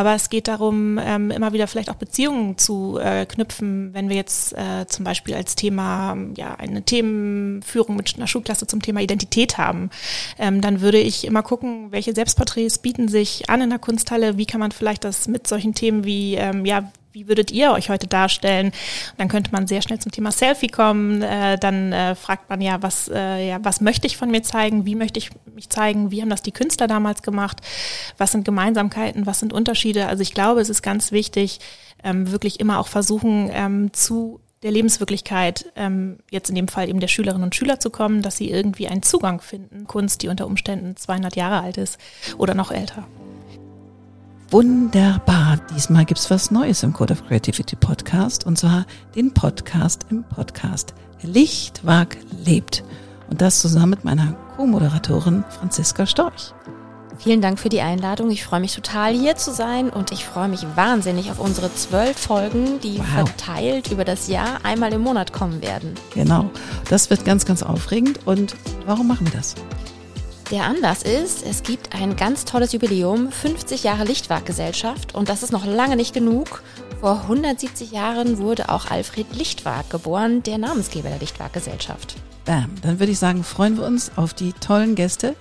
[0.00, 4.16] Aber es geht darum, ähm, immer wieder vielleicht auch Beziehungen zu äh, knüpfen, wenn wir
[4.16, 9.58] jetzt äh, zum Beispiel als Thema ja eine Themenführung mit einer Schulklasse zum Thema Identität
[9.58, 9.90] haben,
[10.38, 14.46] ähm, dann würde ich immer gucken, welche Selbstporträts bieten sich an in der Kunsthalle, wie
[14.46, 18.06] kann man vielleicht das mit solchen Themen wie ähm, ja wie würdet ihr euch heute
[18.06, 18.66] darstellen?
[18.66, 21.22] Und dann könnte man sehr schnell zum Thema Selfie kommen.
[21.22, 24.86] Äh, dann äh, fragt man ja was, äh, ja, was möchte ich von mir zeigen?
[24.86, 26.10] Wie möchte ich mich zeigen?
[26.10, 27.60] Wie haben das die Künstler damals gemacht?
[28.18, 29.26] Was sind Gemeinsamkeiten?
[29.26, 30.06] Was sind Unterschiede?
[30.06, 31.60] Also ich glaube, es ist ganz wichtig,
[32.04, 37.00] ähm, wirklich immer auch versuchen, ähm, zu der Lebenswirklichkeit, ähm, jetzt in dem Fall eben
[37.00, 39.86] der Schülerinnen und Schüler zu kommen, dass sie irgendwie einen Zugang finden.
[39.86, 41.98] Kunst, die unter Umständen 200 Jahre alt ist
[42.36, 43.06] oder noch älter.
[44.50, 45.58] Wunderbar.
[45.72, 50.92] Diesmal gibt's was Neues im Code of Creativity Podcast und zwar den Podcast im Podcast.
[51.22, 52.82] Lichtwag lebt.
[53.30, 56.52] Und das zusammen mit meiner Co-Moderatorin Franziska Storch.
[57.18, 58.28] Vielen Dank für die Einladung.
[58.30, 62.18] Ich freue mich total hier zu sein und ich freue mich wahnsinnig auf unsere zwölf
[62.18, 63.06] Folgen, die wow.
[63.06, 65.94] verteilt über das Jahr einmal im Monat kommen werden.
[66.12, 66.50] Genau.
[66.88, 68.26] Das wird ganz, ganz aufregend.
[68.26, 69.54] Und warum machen wir das?
[70.50, 75.52] Der Anlass ist, es gibt ein ganz tolles Jubiläum, 50 Jahre Lichtwag-Gesellschaft und das ist
[75.52, 76.64] noch lange nicht genug.
[77.00, 82.16] Vor 170 Jahren wurde auch Alfred Lichtwag geboren, der Namensgeber der Lichtwag-Gesellschaft.
[82.46, 85.36] Bam, dann würde ich sagen, freuen wir uns auf die tollen Gäste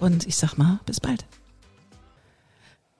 [0.00, 1.26] und ich sag mal, bis bald.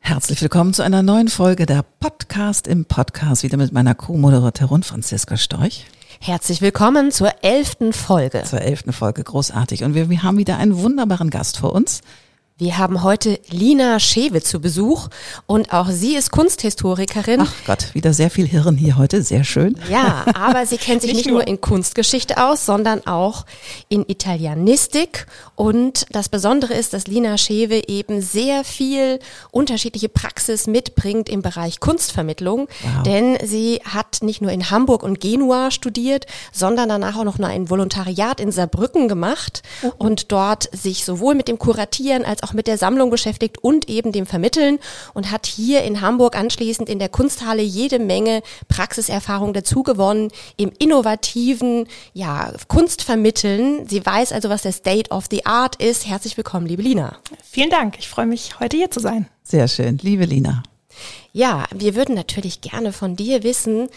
[0.01, 5.39] Herzlich willkommen zu einer neuen Folge der Podcast im Podcast, wieder mit meiner Co-Moderatorin Franziska
[5.39, 5.87] Storch.
[6.21, 8.43] Herzlich willkommen zur elften Folge.
[8.45, 9.85] Zur elften Folge, großartig.
[9.85, 12.01] Und wir, wir haben wieder einen wunderbaren Gast vor uns.
[12.59, 15.09] Wir haben heute Lina Schewe zu Besuch
[15.45, 17.43] und auch sie ist Kunsthistorikerin.
[17.43, 19.79] Ach Gott, wieder sehr viel Hirn hier heute, sehr schön.
[19.91, 23.45] Ja, aber sie kennt sich nicht, nicht nur in Kunstgeschichte aus, sondern auch
[23.91, 25.27] in Italianistik.
[25.55, 29.19] Und das Besondere ist, dass Lina Schewe eben sehr viel
[29.51, 32.69] unterschiedliche Praxis mitbringt im Bereich Kunstvermittlung.
[32.81, 33.03] Wow.
[33.03, 37.69] Denn sie hat nicht nur in Hamburg und Genua studiert, sondern danach auch noch ein
[37.69, 39.93] Volontariat in Saarbrücken gemacht oh.
[39.99, 44.13] und dort sich sowohl mit dem Kuratieren als auch mit der Sammlung beschäftigt und eben
[44.13, 44.79] dem Vermitteln
[45.15, 50.73] und hat hier in Hamburg anschließend in der Kunsthalle jede Menge Praxiserfahrung dazu gewonnen im
[50.79, 53.89] innovativen ja, Kunstvermitteln.
[53.89, 56.07] Sie weiß also, was der State of the Art ist.
[56.07, 57.17] Herzlich willkommen, liebe Lina.
[57.43, 57.97] Vielen Dank.
[57.99, 59.29] Ich freue mich, heute hier zu sein.
[59.43, 60.63] Sehr schön, liebe Lina.
[61.33, 63.89] Ja, wir würden natürlich gerne von dir wissen,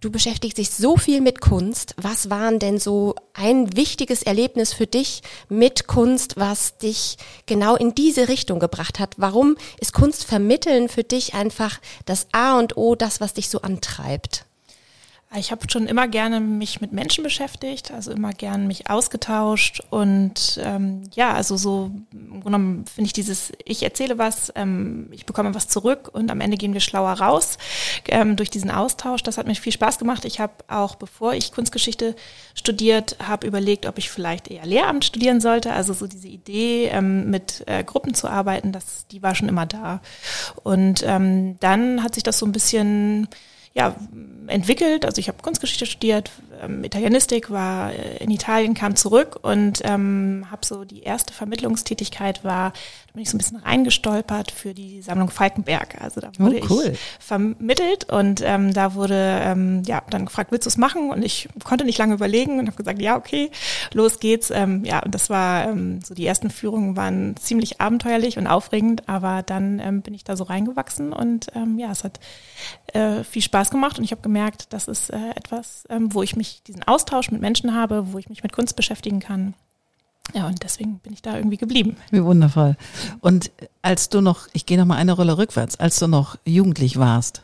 [0.00, 1.96] Du beschäftigst dich so viel mit Kunst.
[1.96, 7.16] Was waren denn so ein wichtiges Erlebnis für dich mit Kunst, was dich
[7.46, 9.14] genau in diese Richtung gebracht hat?
[9.16, 13.62] Warum ist Kunst vermitteln für dich einfach das A und O, das, was dich so
[13.62, 14.47] antreibt?
[15.36, 20.58] Ich habe schon immer gerne mich mit Menschen beschäftigt, also immer gerne mich ausgetauscht und
[20.62, 25.54] ähm, ja, also so im genommen finde ich dieses, ich erzähle was, ähm, ich bekomme
[25.54, 27.58] was zurück und am Ende gehen wir schlauer raus
[28.08, 29.22] ähm, durch diesen Austausch.
[29.22, 30.24] Das hat mir viel Spaß gemacht.
[30.24, 32.16] Ich habe auch, bevor ich Kunstgeschichte
[32.54, 35.74] studiert habe, überlegt, ob ich vielleicht eher Lehramt studieren sollte.
[35.74, 39.66] Also so diese Idee, ähm, mit äh, Gruppen zu arbeiten, das, die war schon immer
[39.66, 40.00] da.
[40.62, 43.28] Und ähm, dann hat sich das so ein bisschen
[43.78, 43.94] ja,
[44.48, 45.04] entwickelt.
[45.04, 46.30] Also ich habe Kunstgeschichte studiert,
[46.62, 52.44] ähm, Italienistik, war äh, in Italien, kam zurück und ähm, habe so die erste Vermittlungstätigkeit
[52.44, 52.72] war,
[53.08, 56.00] da bin ich so ein bisschen reingestolpert für die Sammlung Falkenberg.
[56.00, 56.90] Also da wurde oh, cool.
[56.92, 61.10] ich vermittelt und ähm, da wurde ähm, ja dann gefragt, willst du es machen?
[61.10, 63.50] Und ich konnte nicht lange überlegen und habe gesagt, ja, okay,
[63.92, 64.50] los geht's.
[64.50, 69.08] Ähm, ja, und das war ähm, so die ersten Führungen waren ziemlich abenteuerlich und aufregend,
[69.08, 72.20] aber dann ähm, bin ich da so reingewachsen und ähm, ja, es hat
[72.92, 76.36] äh, viel Spaß gemacht und ich habe gemerkt, das ist äh, etwas, ähm, wo ich
[76.36, 79.54] mich diesen Austausch mit Menschen habe, wo ich mich mit Kunst beschäftigen kann.
[80.34, 81.96] Ja, und deswegen bin ich da irgendwie geblieben.
[82.10, 82.76] Wie wundervoll.
[83.20, 83.50] Und
[83.80, 87.42] als du noch, ich gehe noch mal eine Rolle rückwärts, als du noch jugendlich warst,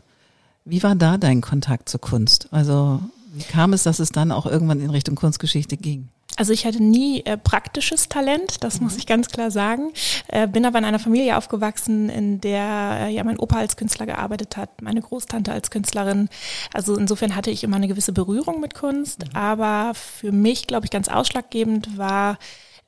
[0.64, 2.48] wie war da dein Kontakt zur Kunst?
[2.50, 3.00] Also
[3.32, 6.08] wie kam es, dass es dann auch irgendwann in Richtung Kunstgeschichte ging?
[6.36, 8.84] Also ich hatte nie äh, praktisches Talent, das mhm.
[8.84, 9.92] muss ich ganz klar sagen.
[10.28, 14.06] Äh, bin aber in einer Familie aufgewachsen, in der äh, ja mein Opa als Künstler
[14.06, 16.28] gearbeitet hat, meine Großtante als Künstlerin.
[16.72, 19.20] Also insofern hatte ich immer eine gewisse Berührung mit Kunst.
[19.20, 19.36] Mhm.
[19.36, 22.38] Aber für mich, glaube ich, ganz ausschlaggebend war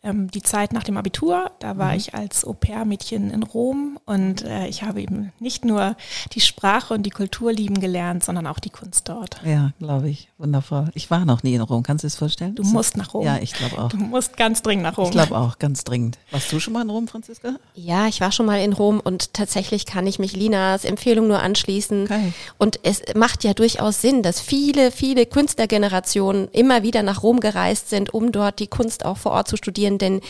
[0.02, 1.50] ähm, die Zeit nach dem Abitur.
[1.58, 1.98] Da war mhm.
[1.98, 5.96] ich als Au-pair-Mädchen in Rom und äh, ich habe eben nicht nur
[6.32, 9.40] die Sprache und die Kultur lieben gelernt, sondern auch die Kunst dort.
[9.44, 10.28] Ja, glaube ich.
[10.38, 10.90] Wundervoll.
[10.94, 11.82] Ich war noch nie in Rom.
[11.82, 12.54] Kannst du dir das vorstellen?
[12.54, 13.24] Du musst nach Rom.
[13.24, 13.88] Ja, ich glaube auch.
[13.88, 15.06] Du musst ganz dringend nach Rom.
[15.06, 16.18] Ich glaube auch, ganz dringend.
[16.30, 17.56] Warst du schon mal in Rom, Franziska?
[17.74, 21.40] Ja, ich war schon mal in Rom und tatsächlich kann ich mich Linas Empfehlung nur
[21.40, 22.04] anschließen.
[22.04, 22.32] Okay.
[22.58, 27.88] Und es macht ja durchaus Sinn, dass viele, viele Künstlergenerationen immer wieder nach Rom gereist
[27.90, 30.20] sind, um dort die Kunst auch vor Ort zu studieren denn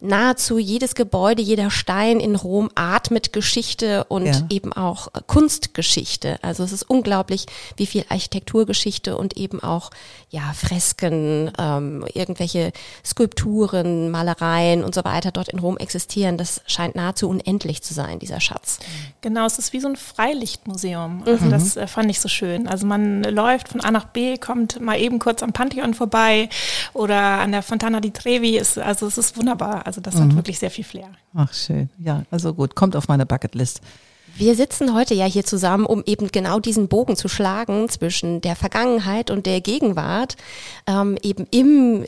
[0.00, 4.46] nahezu jedes Gebäude, jeder Stein in Rom atmet Geschichte und ja.
[4.48, 6.38] eben auch Kunstgeschichte.
[6.42, 7.46] Also es ist unglaublich,
[7.76, 9.90] wie viel Architekturgeschichte und eben auch
[10.30, 12.72] ja Fresken, ähm, irgendwelche
[13.04, 16.36] Skulpturen, Malereien und so weiter dort in Rom existieren.
[16.36, 18.78] Das scheint nahezu unendlich zu sein, dieser Schatz.
[19.20, 21.24] Genau, es ist wie so ein Freilichtmuseum.
[21.26, 21.50] Also mhm.
[21.50, 22.68] das äh, fand ich so schön.
[22.68, 26.48] Also man läuft von A nach B, kommt mal eben kurz am Pantheon vorbei
[26.92, 28.58] oder an der Fontana di Trevi.
[28.58, 29.87] Ist, also es ist wunderbar.
[29.88, 30.24] Also das mhm.
[30.24, 31.08] hat wirklich sehr viel Flair.
[31.32, 31.88] Ach schön.
[31.98, 33.80] Ja, also gut, kommt auf meine Bucketlist.
[34.36, 38.54] Wir sitzen heute ja hier zusammen, um eben genau diesen Bogen zu schlagen zwischen der
[38.54, 40.36] Vergangenheit und der Gegenwart,
[40.86, 42.04] ähm, eben im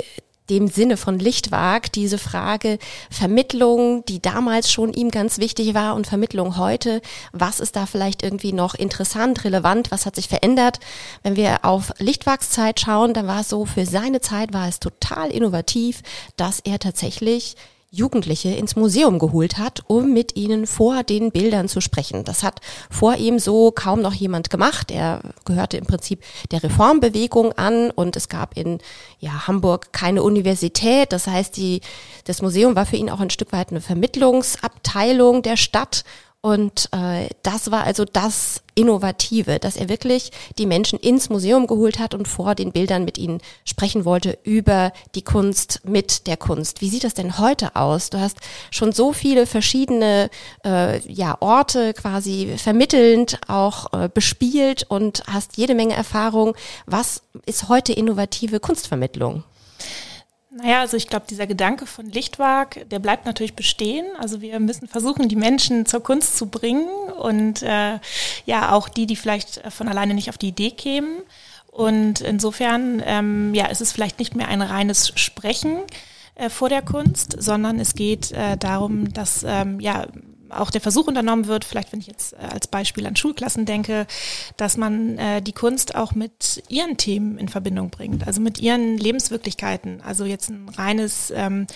[0.50, 2.78] dem Sinne von Lichtwag diese Frage
[3.10, 7.00] Vermittlung, die damals schon ihm ganz wichtig war und Vermittlung heute.
[7.32, 9.90] Was ist da vielleicht irgendwie noch interessant, relevant?
[9.90, 10.80] Was hat sich verändert?
[11.22, 14.80] Wenn wir auf Lichtwags Zeit schauen, dann war es so, für seine Zeit war es
[14.80, 16.02] total innovativ,
[16.36, 17.56] dass er tatsächlich
[17.92, 22.22] Jugendliche ins Museum geholt hat, um mit ihnen vor den Bildern zu sprechen.
[22.22, 24.92] Das hat vor ihm so kaum noch jemand gemacht.
[24.92, 26.22] Er gehörte im Prinzip
[26.52, 28.78] der Reformbewegung an und es gab in
[29.18, 31.12] ja, Hamburg keine Universität.
[31.12, 31.80] Das heißt, die,
[32.24, 36.04] das Museum war für ihn auch ein Stück weit eine Vermittlungsabteilung der Stadt
[36.42, 41.98] und äh, das war also das Innovative, dass er wirklich die Menschen ins Museum geholt
[41.98, 46.80] hat und vor den Bildern mit ihnen sprechen wollte über die Kunst mit der Kunst.
[46.80, 48.08] Wie sieht das denn heute aus?
[48.08, 48.38] Du hast
[48.70, 50.30] schon so viele verschiedene
[50.64, 56.54] äh, ja, Orte quasi vermittelnd auch äh, bespielt und hast jede Menge Erfahrung.
[56.86, 59.44] Was ist heute innovative Kunstvermittlung?
[60.52, 64.04] Naja, also ich glaube, dieser Gedanke von Lichtwag, der bleibt natürlich bestehen.
[64.18, 66.88] Also wir müssen versuchen, die Menschen zur Kunst zu bringen
[67.20, 68.00] und äh,
[68.46, 71.22] ja, auch die, die vielleicht von alleine nicht auf die Idee kämen.
[71.70, 75.78] Und insofern, ähm, ja, ist es vielleicht nicht mehr ein reines Sprechen
[76.34, 80.08] äh, vor der Kunst, sondern es geht äh, darum, dass ähm, ja
[80.52, 84.06] auch der Versuch unternommen wird, vielleicht wenn ich jetzt äh, als Beispiel an Schulklassen denke,
[84.56, 88.96] dass man äh, die Kunst auch mit ihren Themen in Verbindung bringt, also mit ihren
[88.98, 90.00] Lebenswirklichkeiten.
[90.00, 91.66] Also jetzt ein reines ähm,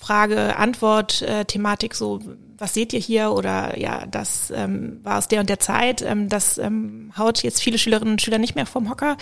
[0.00, 2.20] Frage-Antwort-Thematik, so
[2.58, 3.30] was seht ihr hier?
[3.32, 6.02] Oder ja, das ähm, war aus der und der Zeit.
[6.02, 9.16] Ähm, das ähm, haut jetzt viele Schülerinnen und Schüler nicht mehr vom Hocker,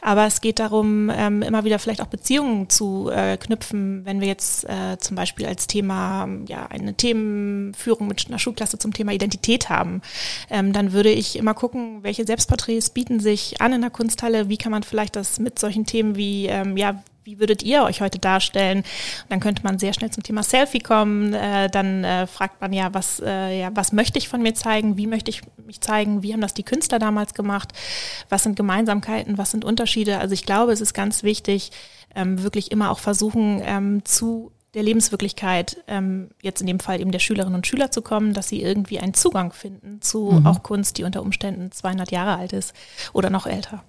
[0.00, 4.28] aber es geht darum, ähm, immer wieder vielleicht auch Beziehungen zu äh, knüpfen, wenn wir
[4.28, 9.70] jetzt äh, zum Beispiel als Thema ja eine Themenführung mit einer Schulklasse zum Thema Identität
[9.70, 10.02] haben,
[10.50, 14.58] ähm, dann würde ich immer gucken, welche Selbstporträts bieten sich an in der Kunsthalle, wie
[14.58, 18.18] kann man vielleicht das mit solchen Themen wie ähm, ja wie würdet ihr euch heute
[18.18, 18.78] darstellen?
[18.78, 21.34] Und dann könnte man sehr schnell zum Thema Selfie kommen.
[21.34, 24.96] Äh, dann äh, fragt man ja was, äh, ja, was möchte ich von mir zeigen?
[24.96, 26.22] Wie möchte ich mich zeigen?
[26.22, 27.72] Wie haben das die Künstler damals gemacht?
[28.28, 29.38] Was sind Gemeinsamkeiten?
[29.38, 30.18] Was sind Unterschiede?
[30.18, 31.70] Also ich glaube, es ist ganz wichtig,
[32.14, 37.12] ähm, wirklich immer auch versuchen, ähm, zu der Lebenswirklichkeit, ähm, jetzt in dem Fall eben
[37.12, 40.46] der Schülerinnen und Schüler zu kommen, dass sie irgendwie einen Zugang finden zu mhm.
[40.46, 42.74] auch Kunst, die unter Umständen 200 Jahre alt ist
[43.12, 43.84] oder noch älter.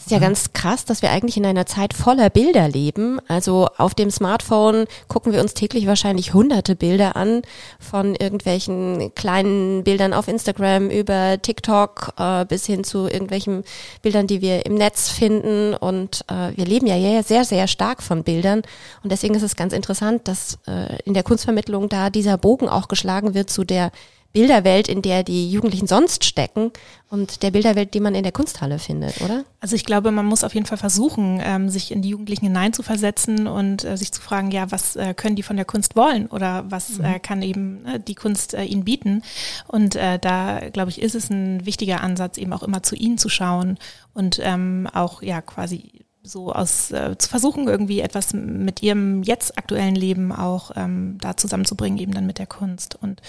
[0.00, 3.20] Es ist ja ganz krass, dass wir eigentlich in einer Zeit voller Bilder leben.
[3.28, 7.42] Also auf dem Smartphone gucken wir uns täglich wahrscheinlich hunderte Bilder an,
[7.78, 13.62] von irgendwelchen kleinen Bildern auf Instagram über TikTok äh, bis hin zu irgendwelchen
[14.00, 15.74] Bildern, die wir im Netz finden.
[15.74, 18.62] Und äh, wir leben ja sehr, sehr stark von Bildern.
[19.02, 22.88] Und deswegen ist es ganz interessant, dass äh, in der Kunstvermittlung da dieser Bogen auch
[22.88, 23.92] geschlagen wird zu der
[24.32, 26.70] Bilderwelt, in der die Jugendlichen sonst stecken
[27.08, 29.44] und der Bilderwelt, die man in der Kunsthalle findet, oder?
[29.58, 33.48] Also ich glaube, man muss auf jeden Fall versuchen, ähm, sich in die Jugendlichen hineinzuversetzen
[33.48, 36.64] und äh, sich zu fragen, ja, was äh, können die von der Kunst wollen oder
[36.68, 37.04] was mhm.
[37.04, 39.22] äh, kann eben äh, die Kunst äh, ihnen bieten?
[39.66, 43.18] Und äh, da, glaube ich, ist es ein wichtiger Ansatz, eben auch immer zu ihnen
[43.18, 43.78] zu schauen
[44.14, 49.56] und ähm, auch ja quasi so aus äh, zu versuchen, irgendwie etwas mit ihrem jetzt
[49.56, 52.94] aktuellen Leben auch ähm, da zusammenzubringen, eben dann mit der Kunst.
[52.94, 53.22] Und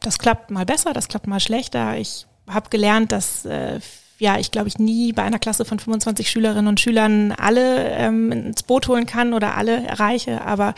[0.00, 1.96] das klappt mal besser, das klappt mal schlechter.
[1.98, 3.80] Ich habe gelernt, dass äh,
[4.20, 8.32] ja, ich glaube, ich nie bei einer Klasse von 25 Schülerinnen und Schülern alle ähm,
[8.32, 10.74] ins Boot holen kann oder alle erreiche, aber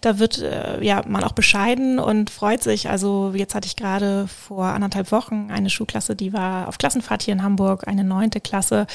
[0.00, 2.88] da wird äh, ja man auch bescheiden und freut sich.
[2.88, 7.34] Also jetzt hatte ich gerade vor anderthalb Wochen eine Schulklasse, die war auf Klassenfahrt hier
[7.34, 8.86] in Hamburg, eine neunte Klasse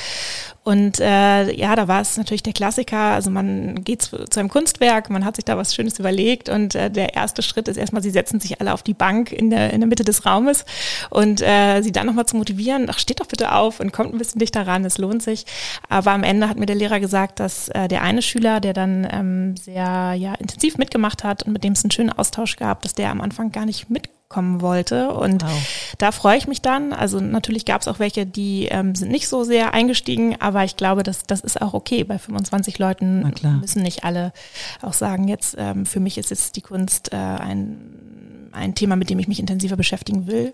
[0.67, 2.97] und äh, ja, da war es natürlich der Klassiker.
[2.97, 6.75] Also man geht zu, zu, einem Kunstwerk, man hat sich da was Schönes überlegt und
[6.75, 9.71] äh, der erste Schritt ist erstmal, sie setzen sich alle auf die Bank in der,
[9.71, 10.65] in der Mitte des Raumes
[11.09, 14.17] und äh, sie dann nochmal zu motivieren, ach, steht doch bitte auf und kommt ein
[14.17, 15.45] bisschen dichter ran, es lohnt sich.
[15.87, 19.07] Aber am Ende hat mir der Lehrer gesagt, dass äh, der eine Schüler, der dann
[19.09, 22.93] ähm, sehr ja, intensiv mitgemacht hat und mit dem es einen schönen Austausch gab, dass
[22.93, 25.11] der am Anfang gar nicht mit kommen wollte.
[25.11, 25.95] Und wow.
[25.97, 26.93] da freue ich mich dann.
[26.93, 30.75] Also natürlich gab es auch welche, die ähm, sind nicht so sehr eingestiegen, aber ich
[30.75, 32.03] glaube, das, das ist auch okay.
[32.03, 34.33] Bei 25 Leuten müssen nicht alle
[34.81, 39.09] auch sagen, jetzt ähm, für mich ist jetzt die Kunst äh, ein, ein Thema, mit
[39.09, 40.53] dem ich mich intensiver beschäftigen will.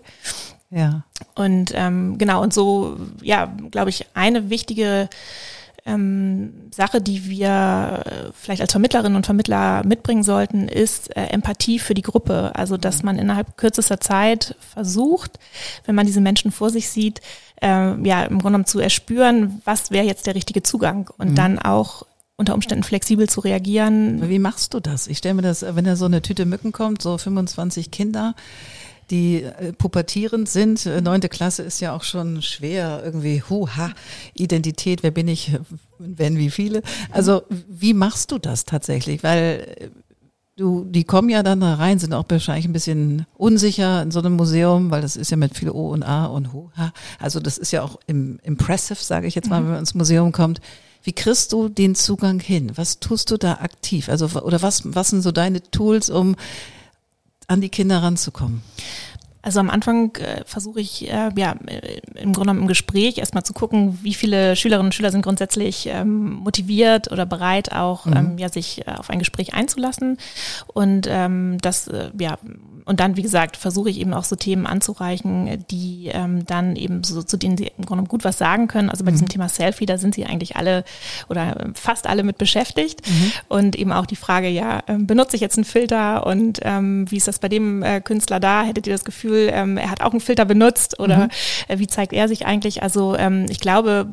[0.70, 1.04] Ja.
[1.34, 5.08] Und ähm, genau, und so, ja, glaube ich, eine wichtige
[5.86, 11.78] ähm, Sache, die wir äh, vielleicht als Vermittlerinnen und Vermittler mitbringen sollten, ist äh, Empathie
[11.78, 12.52] für die Gruppe.
[12.54, 15.38] Also, dass man innerhalb kürzester Zeit versucht,
[15.84, 17.20] wenn man diese Menschen vor sich sieht,
[17.60, 17.66] äh,
[18.06, 21.34] ja, im Grunde genommen zu erspüren, was wäre jetzt der richtige Zugang und mhm.
[21.34, 24.28] dann auch unter Umständen flexibel zu reagieren.
[24.28, 25.06] Wie machst du das?
[25.06, 28.34] Ich stelle mir das, wenn da so eine Tüte Mücken kommt, so 25 Kinder,
[29.10, 30.86] die äh, pubertierend sind.
[30.86, 33.90] Äh, neunte Klasse ist ja auch schon schwer, irgendwie, huha,
[34.34, 35.52] Identität, wer bin ich,
[35.98, 36.82] wenn wie viele.
[37.10, 39.22] Also wie machst du das tatsächlich?
[39.22, 39.88] Weil äh,
[40.56, 44.20] du, die kommen ja dann da rein, sind auch wahrscheinlich ein bisschen unsicher in so
[44.20, 46.92] einem Museum, weil das ist ja mit viel O und A und Huha.
[47.18, 49.64] Also das ist ja auch im, impressive, sage ich jetzt mal, mhm.
[49.64, 50.60] wenn man ins Museum kommt.
[51.02, 52.72] Wie kriegst du den Zugang hin?
[52.76, 54.08] Was tust du da aktiv?
[54.08, 56.34] Also, oder was, was sind so deine Tools, um
[57.46, 58.62] an die Kinder ranzukommen?
[59.44, 61.54] Also am Anfang äh, versuche ich äh, ja
[62.14, 65.86] im Grunde genommen im Gespräch erstmal zu gucken, wie viele Schülerinnen und Schüler sind grundsätzlich
[65.86, 68.16] ähm, motiviert oder bereit, auch mhm.
[68.16, 70.16] ähm, ja sich äh, auf ein Gespräch einzulassen.
[70.68, 72.38] Und ähm, das äh, ja
[72.84, 77.02] und dann, wie gesagt, versuche ich eben auch so Themen anzureichen, die ähm, dann eben
[77.02, 78.90] so, zu denen sie im Grunde gut was sagen können.
[78.90, 79.14] Also bei mhm.
[79.14, 80.84] diesem Thema Selfie, da sind sie eigentlich alle
[81.28, 83.00] oder fast alle mit beschäftigt.
[83.08, 83.32] Mhm.
[83.48, 87.16] Und eben auch die Frage, ja, ähm, benutze ich jetzt einen Filter und ähm, wie
[87.16, 88.62] ist das bei dem äh, Künstler da?
[88.64, 91.30] Hättet ihr das Gefühl, ähm, er hat auch einen Filter benutzt oder mhm.
[91.68, 92.82] äh, wie zeigt er sich eigentlich?
[92.82, 94.08] Also ähm, ich glaube,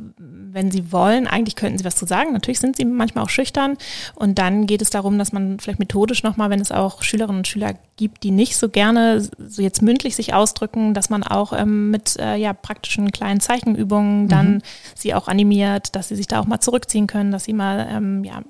[0.53, 2.33] wenn sie wollen, eigentlich könnten sie was zu sagen.
[2.33, 3.77] Natürlich sind sie manchmal auch schüchtern.
[4.15, 7.47] Und dann geht es darum, dass man vielleicht methodisch nochmal, wenn es auch Schülerinnen und
[7.47, 11.91] Schüler gibt, die nicht so gerne so jetzt mündlich sich ausdrücken, dass man auch ähm,
[11.91, 14.61] mit äh, ja, praktischen kleinen Zeichenübungen dann mhm.
[14.95, 18.23] sie auch animiert, dass sie sich da auch mal zurückziehen können, dass sie mal ähm,
[18.23, 18.41] ja,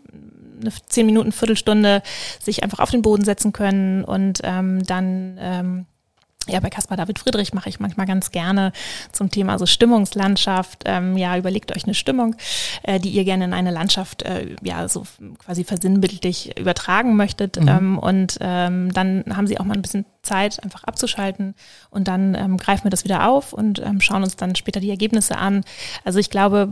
[0.62, 2.04] eine zehn Minuten, Viertelstunde
[2.40, 5.86] sich einfach auf den Boden setzen können und ähm, dann ähm,
[6.48, 8.72] ja, bei Caspar David Friedrich mache ich manchmal ganz gerne
[9.12, 10.84] zum Thema so Stimmungslandschaft.
[10.86, 12.36] Ähm, ja, überlegt euch eine Stimmung,
[12.84, 15.06] äh, die ihr gerne in eine Landschaft äh, ja so
[15.44, 17.62] quasi versinnbildlich übertragen möchtet.
[17.62, 17.68] Mhm.
[17.68, 21.56] Ähm, und ähm, dann haben sie auch mal ein bisschen Zeit, einfach abzuschalten
[21.90, 24.90] und dann ähm, greifen wir das wieder auf und ähm, schauen uns dann später die
[24.90, 25.64] Ergebnisse an.
[26.04, 26.70] Also ich glaube,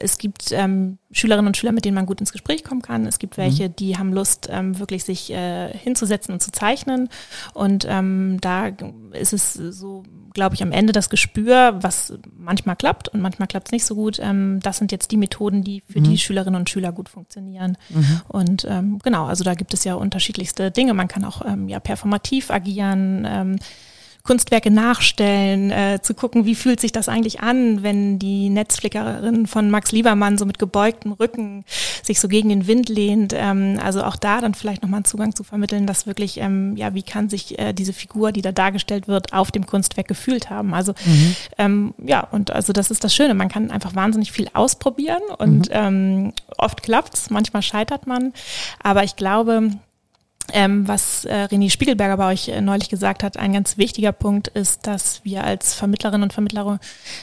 [0.00, 3.06] es gibt ähm, Schülerinnen und Schüler, mit denen man gut ins Gespräch kommen kann.
[3.06, 3.76] Es gibt welche, mhm.
[3.76, 7.08] die haben Lust, ähm, wirklich sich äh, hinzusetzen und zu zeichnen.
[7.54, 8.68] Und ähm, da
[9.12, 10.02] ist es so,
[10.34, 13.94] glaube ich, am Ende das Gespür, was manchmal klappt und manchmal klappt es nicht so
[13.94, 14.18] gut.
[14.20, 16.04] Ähm, das sind jetzt die Methoden, die für mhm.
[16.04, 17.78] die Schülerinnen und Schüler gut funktionieren.
[17.90, 18.20] Mhm.
[18.28, 18.66] Und
[19.02, 20.94] genau, also da gibt es ja unterschiedlichste Dinge.
[20.94, 22.85] Man kann auch ja performativ agieren.
[22.94, 23.58] Ähm,
[24.26, 29.70] Kunstwerke nachstellen, äh, zu gucken, wie fühlt sich das eigentlich an, wenn die Netzflickerin von
[29.70, 31.64] Max Liebermann so mit gebeugtem Rücken
[32.02, 33.32] sich so gegen den Wind lehnt.
[33.34, 36.92] Ähm, also auch da dann vielleicht nochmal einen Zugang zu vermitteln, dass wirklich, ähm, ja,
[36.92, 40.74] wie kann sich äh, diese Figur, die da dargestellt wird, auf dem Kunstwerk gefühlt haben.
[40.74, 41.36] Also mhm.
[41.56, 45.68] ähm, ja, und also das ist das Schöne, man kann einfach wahnsinnig viel ausprobieren und
[45.68, 45.72] mhm.
[45.72, 48.32] ähm, oft klappt's, manchmal scheitert man.
[48.82, 49.70] Aber ich glaube,
[50.52, 54.48] ähm, was äh, René Spiegelberger bei euch äh, neulich gesagt hat, ein ganz wichtiger Punkt
[54.48, 56.78] ist, dass wir als Vermittlerinnen und Vermittler,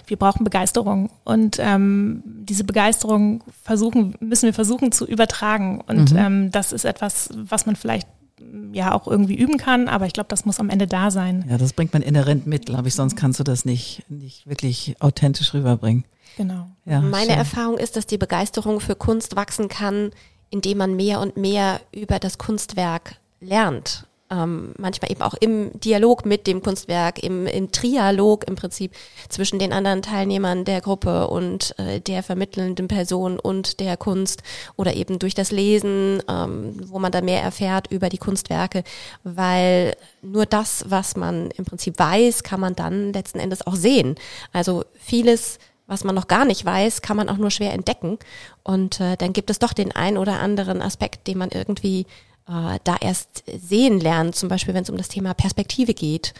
[0.07, 1.09] wir brauchen Begeisterung.
[1.23, 5.81] Und ähm, diese Begeisterung versuchen, müssen wir versuchen zu übertragen.
[5.81, 6.17] Und mhm.
[6.17, 8.07] ähm, das ist etwas, was man vielleicht
[8.39, 11.45] mm, ja auch irgendwie üben kann, aber ich glaube, das muss am Ende da sein.
[11.49, 14.95] Ja, das bringt man inhärent mit, glaube ich, sonst kannst du das nicht, nicht wirklich
[14.99, 16.05] authentisch rüberbringen.
[16.37, 16.67] Genau.
[16.85, 17.37] Ja, Meine schön.
[17.37, 20.11] Erfahrung ist, dass die Begeisterung für Kunst wachsen kann,
[20.53, 24.05] indem man mehr und mehr über das Kunstwerk lernt.
[24.29, 28.91] Ähm, manchmal eben auch im Dialog mit dem Kunstwerk, im, im Trialog im Prinzip
[29.29, 34.43] zwischen den anderen Teilnehmern der Gruppe und äh, der vermittelnden Person und der Kunst
[34.75, 38.83] oder eben durch das Lesen, ähm, wo man da mehr erfährt über die Kunstwerke,
[39.23, 44.15] weil nur das, was man im Prinzip weiß, kann man dann letzten Endes auch sehen.
[44.51, 48.17] Also vieles was man noch gar nicht weiß, kann man auch nur schwer entdecken.
[48.63, 52.05] Und äh, dann gibt es doch den ein oder anderen Aspekt, den man irgendwie
[52.47, 56.33] äh, da erst sehen lernen, zum Beispiel wenn es um das Thema Perspektive geht.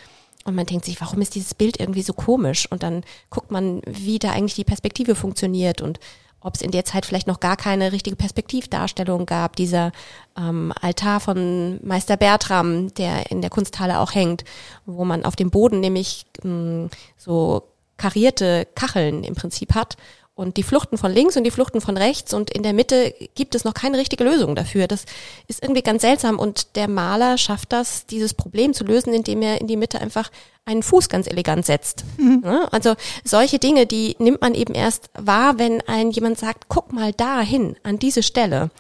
[0.46, 2.70] Und man denkt sich, warum ist dieses Bild irgendwie so komisch?
[2.70, 6.00] Und dann guckt man, wie da eigentlich die Perspektive funktioniert und
[6.42, 9.56] ob es in der Zeit vielleicht noch gar keine richtige Perspektivdarstellung gab.
[9.56, 9.94] Dieser
[10.38, 14.44] ähm, Altar von Meister Bertram, der in der Kunsthalle auch hängt,
[14.86, 17.64] wo man auf dem Boden nämlich ähm, so
[17.98, 19.98] karierte Kacheln im Prinzip hat
[20.36, 23.54] und die Fluchten von links und die Fluchten von rechts und in der Mitte gibt
[23.54, 24.88] es noch keine richtige Lösung dafür.
[24.88, 25.06] Das
[25.48, 29.62] ist irgendwie ganz seltsam und der Maler schafft das, dieses Problem zu lösen, indem er
[29.62, 30.32] in die Mitte einfach
[30.66, 32.04] einen Fuß ganz elegant setzt.
[32.18, 32.66] Mhm.
[32.72, 37.14] Also solche Dinge, die nimmt man eben erst wahr, wenn ein jemand sagt, guck mal
[37.14, 38.72] dahin, an diese Stelle.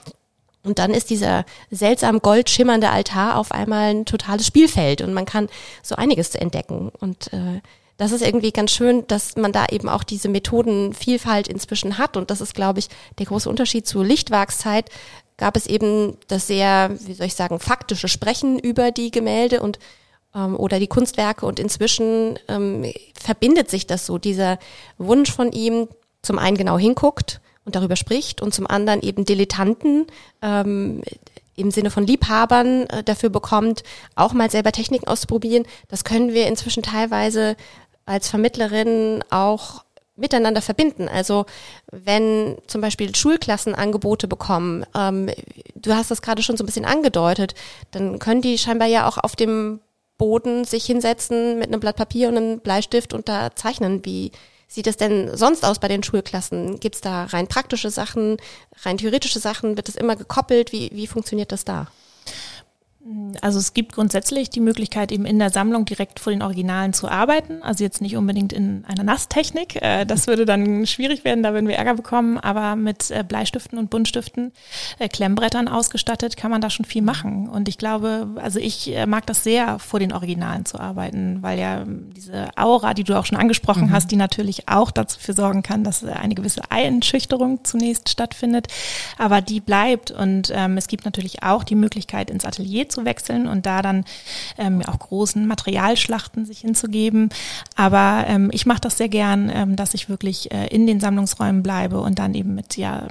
[0.63, 5.25] Und dann ist dieser seltsam gold schimmernde Altar auf einmal ein totales Spielfeld und man
[5.25, 5.50] kann
[5.84, 6.89] so einiges entdecken.
[7.00, 7.62] Und äh,
[7.98, 12.18] das ist irgendwie ganz schön, dass man da eben auch diese Methodenvielfalt inzwischen hat.
[12.18, 14.90] Und das ist, glaube ich, der große Unterschied zur Lichtwachszeit.
[15.38, 19.80] Gab es eben das sehr, wie soll ich sagen, faktische Sprechen über die Gemälde und
[20.36, 21.46] ähm, oder die Kunstwerke.
[21.46, 24.60] Und inzwischen ähm, verbindet sich das so, dieser
[24.98, 25.88] Wunsch von ihm,
[26.22, 30.08] zum einen genau hinguckt und darüber spricht und zum anderen eben Dilettanten
[30.42, 31.02] ähm,
[31.56, 33.84] im Sinne von Liebhabern äh, dafür bekommt,
[34.16, 35.66] auch mal selber Techniken auszuprobieren.
[35.88, 37.56] Das können wir inzwischen teilweise
[38.06, 39.84] als Vermittlerin auch
[40.16, 41.08] miteinander verbinden.
[41.08, 41.46] Also
[41.92, 45.30] wenn zum Beispiel Schulklassen Angebote bekommen, ähm,
[45.76, 47.56] du hast das gerade schon so ein bisschen angedeutet,
[47.92, 49.80] dann können die scheinbar ja auch auf dem
[50.18, 54.06] Boden sich hinsetzen mit einem Blatt Papier und einem Bleistift und da zeichnen.
[54.06, 54.32] Wie
[54.68, 56.80] sieht es denn sonst aus bei den Schulklassen?
[56.80, 58.38] Gibt es da rein praktische Sachen,
[58.84, 59.76] rein theoretische Sachen?
[59.76, 60.72] Wird es immer gekoppelt?
[60.72, 61.88] Wie, wie funktioniert das da?
[63.42, 67.10] Also es gibt grundsätzlich die Möglichkeit, eben in der Sammlung direkt vor den Originalen zu
[67.10, 67.62] arbeiten.
[67.62, 69.82] Also jetzt nicht unbedingt in einer Nasstechnik.
[69.82, 72.38] Äh, das würde dann schwierig werden, da würden wir Ärger bekommen.
[72.38, 74.54] Aber mit äh, Bleistiften und Buntstiften,
[75.00, 77.50] äh, Klemmbrettern ausgestattet, kann man da schon viel machen.
[77.50, 81.84] Und ich glaube, also ich mag das sehr, vor den Originalen zu arbeiten, weil ja
[81.86, 83.92] diese Aura, die du auch schon angesprochen mhm.
[83.92, 88.68] hast, die natürlich auch dafür sorgen kann, dass eine gewisse Einschüchterung zunächst stattfindet.
[89.18, 90.12] Aber die bleibt.
[90.12, 94.06] Und ähm, es gibt natürlich auch die Möglichkeit, ins Atelier zu wechseln und da dann
[94.58, 97.30] ähm, auch großen Materialschlachten sich hinzugeben.
[97.76, 101.64] Aber ähm, ich mache das sehr gern, ähm, dass ich wirklich äh, in den Sammlungsräumen
[101.64, 103.08] bleibe und dann eben mit ja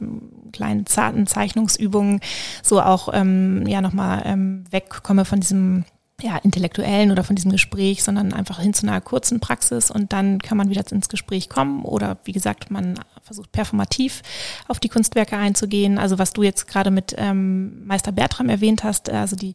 [0.52, 2.20] kleinen zarten Zeichnungsübungen
[2.62, 5.84] so auch ähm, ja nochmal ähm, wegkomme von diesem
[6.22, 10.40] ja, intellektuellen oder von diesem Gespräch, sondern einfach hin zu einer kurzen Praxis und dann
[10.40, 14.22] kann man wieder ins Gespräch kommen oder wie gesagt, man versucht performativ
[14.68, 15.98] auf die Kunstwerke einzugehen.
[15.98, 19.54] Also was du jetzt gerade mit ähm, Meister Bertram erwähnt hast, also die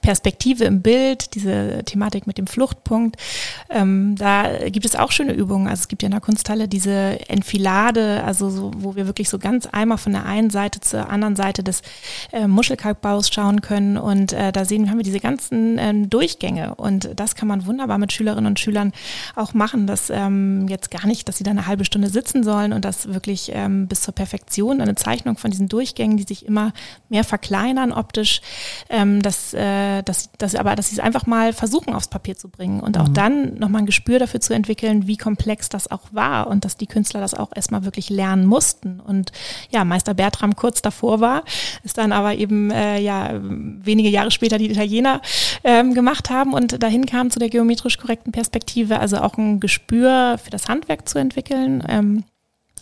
[0.00, 3.16] Perspektive im Bild, diese Thematik mit dem Fluchtpunkt,
[3.70, 5.68] ähm, da gibt es auch schöne Übungen.
[5.68, 9.38] Also es gibt ja in der Kunsthalle diese Enfilade, also so, wo wir wirklich so
[9.38, 11.82] ganz einmal von der einen Seite zur anderen Seite des
[12.32, 16.74] äh, Muschelkalkbaus schauen können und äh, da sehen wir, haben wir diese ganzen ähm, Durchgänge
[16.74, 18.92] und das kann man wunderbar mit Schülerinnen und Schülern
[19.36, 22.72] auch machen, dass ähm, jetzt gar nicht, dass sie da eine halbe Stunde sitzen sollen
[22.72, 26.72] und das wirklich ähm, bis zur Perfektion, eine Zeichnung von diesen Durchgängen, die sich immer
[27.08, 28.40] mehr verkleinern optisch,
[28.88, 32.48] ähm, dass, äh, dass, dass, aber dass sie es einfach mal versuchen aufs Papier zu
[32.48, 33.14] bringen und auch mhm.
[33.14, 36.86] dann nochmal ein Gespür dafür zu entwickeln, wie komplex das auch war und dass die
[36.86, 39.00] Künstler das auch erstmal wirklich lernen mussten.
[39.00, 39.32] Und
[39.70, 41.44] ja, Meister Bertram kurz davor war,
[41.84, 45.20] ist dann aber eben äh, ja wenige Jahre später die Italiener
[45.82, 50.38] ähm, gemacht haben und dahin kam zu der geometrisch korrekten Perspektive, also auch ein Gespür
[50.42, 51.84] für das Handwerk zu entwickeln.
[51.88, 52.24] Ähm,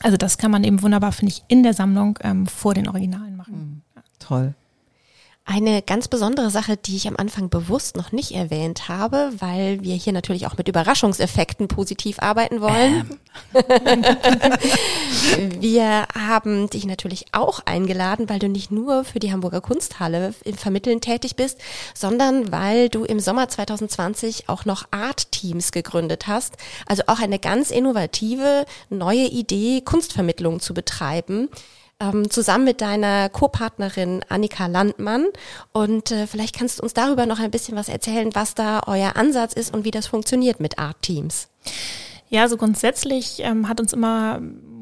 [0.03, 3.37] also das kann man eben wunderbar, finde ich, in der Sammlung ähm, vor den Originalen
[3.37, 3.83] machen.
[3.95, 4.03] Mhm.
[4.19, 4.55] Toll.
[5.53, 9.97] Eine ganz besondere Sache, die ich am Anfang bewusst noch nicht erwähnt habe, weil wir
[9.97, 13.19] hier natürlich auch mit Überraschungseffekten positiv arbeiten wollen.
[13.53, 14.05] Ähm.
[15.61, 20.57] wir haben dich natürlich auch eingeladen, weil du nicht nur für die Hamburger Kunsthalle im
[20.57, 21.59] Vermitteln tätig bist,
[21.95, 26.59] sondern weil du im Sommer 2020 auch noch Art Teams gegründet hast.
[26.87, 31.49] Also auch eine ganz innovative neue Idee, Kunstvermittlung zu betreiben
[32.01, 35.27] ähm, zusammen mit deiner Co-Partnerin Annika Landmann.
[35.73, 39.17] Und äh, vielleicht kannst du uns darüber noch ein bisschen was erzählen, was da euer
[39.17, 41.49] Ansatz ist und wie das funktioniert mit Art Teams.
[42.29, 44.41] Ja, so grundsätzlich ähm, hat uns immer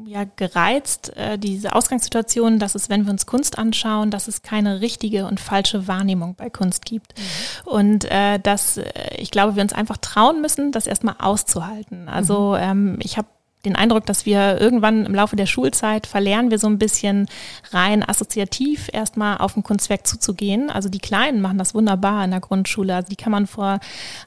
[0.09, 4.81] ja gereizt, äh, diese Ausgangssituation, dass es, wenn wir uns Kunst anschauen, dass es keine
[4.81, 7.13] richtige und falsche Wahrnehmung bei Kunst gibt.
[7.17, 7.71] Mhm.
[7.71, 12.09] Und äh, dass äh, ich glaube, wir uns einfach trauen müssen, das erstmal auszuhalten.
[12.09, 12.63] Also mhm.
[12.63, 13.27] ähm, ich habe
[13.65, 17.27] den Eindruck, dass wir irgendwann im Laufe der Schulzeit verlernen wir so ein bisschen
[17.71, 20.69] rein assoziativ erstmal auf ein Kunstwerk zuzugehen.
[20.69, 22.95] Also die Kleinen machen das wunderbar in der Grundschule.
[22.95, 23.79] Also die kann man vor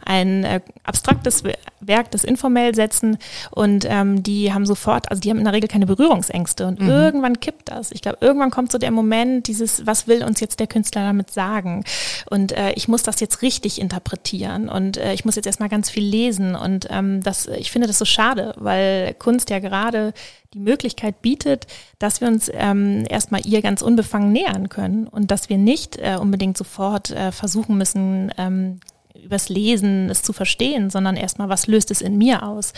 [0.04, 1.44] ein äh, abstraktes
[1.86, 3.18] Werk, das informell setzen
[3.50, 6.88] und ähm, die haben sofort, also die haben in der Regel keine Berührungsängste und mhm.
[6.88, 7.92] irgendwann kippt das.
[7.92, 11.30] Ich glaube, irgendwann kommt so der Moment, dieses, was will uns jetzt der Künstler damit
[11.30, 11.84] sagen?
[12.30, 15.90] Und äh, ich muss das jetzt richtig interpretieren und äh, ich muss jetzt erstmal ganz
[15.90, 20.12] viel lesen und ähm, das, ich finde das so schade, weil Kunst ja gerade
[20.54, 21.66] die Möglichkeit bietet,
[21.98, 26.16] dass wir uns ähm, erstmal ihr ganz unbefangen nähern können und dass wir nicht äh,
[26.20, 28.80] unbedingt sofort äh, versuchen müssen, ähm,
[29.22, 32.72] übers Lesen es zu verstehen, sondern erstmal, was löst es in mir aus?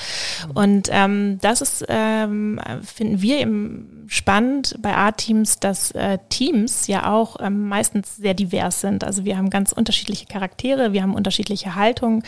[0.53, 7.11] Und ähm, das ist, ähm, finden wir eben spannend bei A-Teams, dass äh, Teams ja
[7.13, 9.05] auch ähm, meistens sehr divers sind.
[9.05, 12.23] Also wir haben ganz unterschiedliche Charaktere, wir haben unterschiedliche Haltungen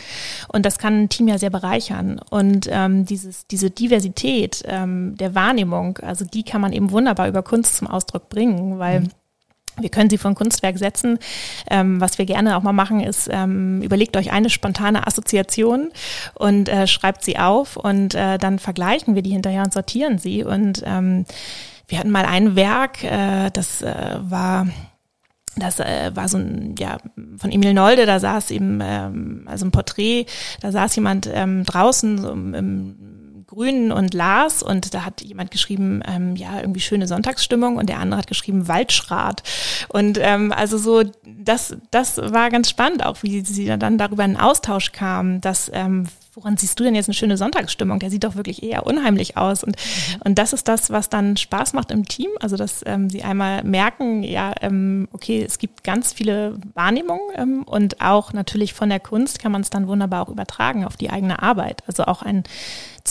[0.47, 2.19] und das kann ein Team ja sehr bereichern.
[2.29, 7.43] Und ähm, dieses, diese Diversität ähm, der Wahrnehmung, also die kann man eben wunderbar über
[7.43, 9.09] Kunst zum Ausdruck bringen, weil mhm.
[9.79, 11.19] Wir können sie von Kunstwerk setzen.
[11.69, 15.89] Ähm, was wir gerne auch mal machen, ist, ähm, überlegt euch eine spontane Assoziation
[16.33, 20.43] und äh, schreibt sie auf und äh, dann vergleichen wir die hinterher und sortieren sie.
[20.43, 21.25] Und ähm,
[21.87, 24.67] wir hatten mal ein Werk, äh, das äh, war
[25.59, 26.97] das äh, war so ein, ja,
[27.37, 30.25] von Emil Nolde, da saß eben, ähm, also ein Porträt,
[30.61, 32.53] da saß jemand ähm, draußen so im,
[33.47, 37.99] Grünen und Lars und da hat jemand geschrieben, ähm, ja, irgendwie schöne Sonntagsstimmung und der
[37.99, 39.41] andere hat geschrieben Waldschrat.
[39.87, 44.35] Und ähm, also so, das, das war ganz spannend, auch wie sie dann darüber in
[44.35, 46.07] Austausch kamen, dass ähm,
[46.37, 47.97] woran siehst du denn jetzt eine schöne Sonntagsstimmung?
[47.97, 49.63] Der sieht doch wirklich eher unheimlich aus.
[49.63, 50.21] Und, mhm.
[50.23, 52.29] und das ist das, was dann Spaß macht im Team.
[52.39, 57.63] Also, dass ähm, sie einmal merken, ja, ähm, okay, es gibt ganz viele Wahrnehmungen ähm,
[57.63, 61.09] und auch natürlich von der Kunst kann man es dann wunderbar auch übertragen auf die
[61.09, 61.81] eigene Arbeit.
[61.87, 62.43] Also auch ein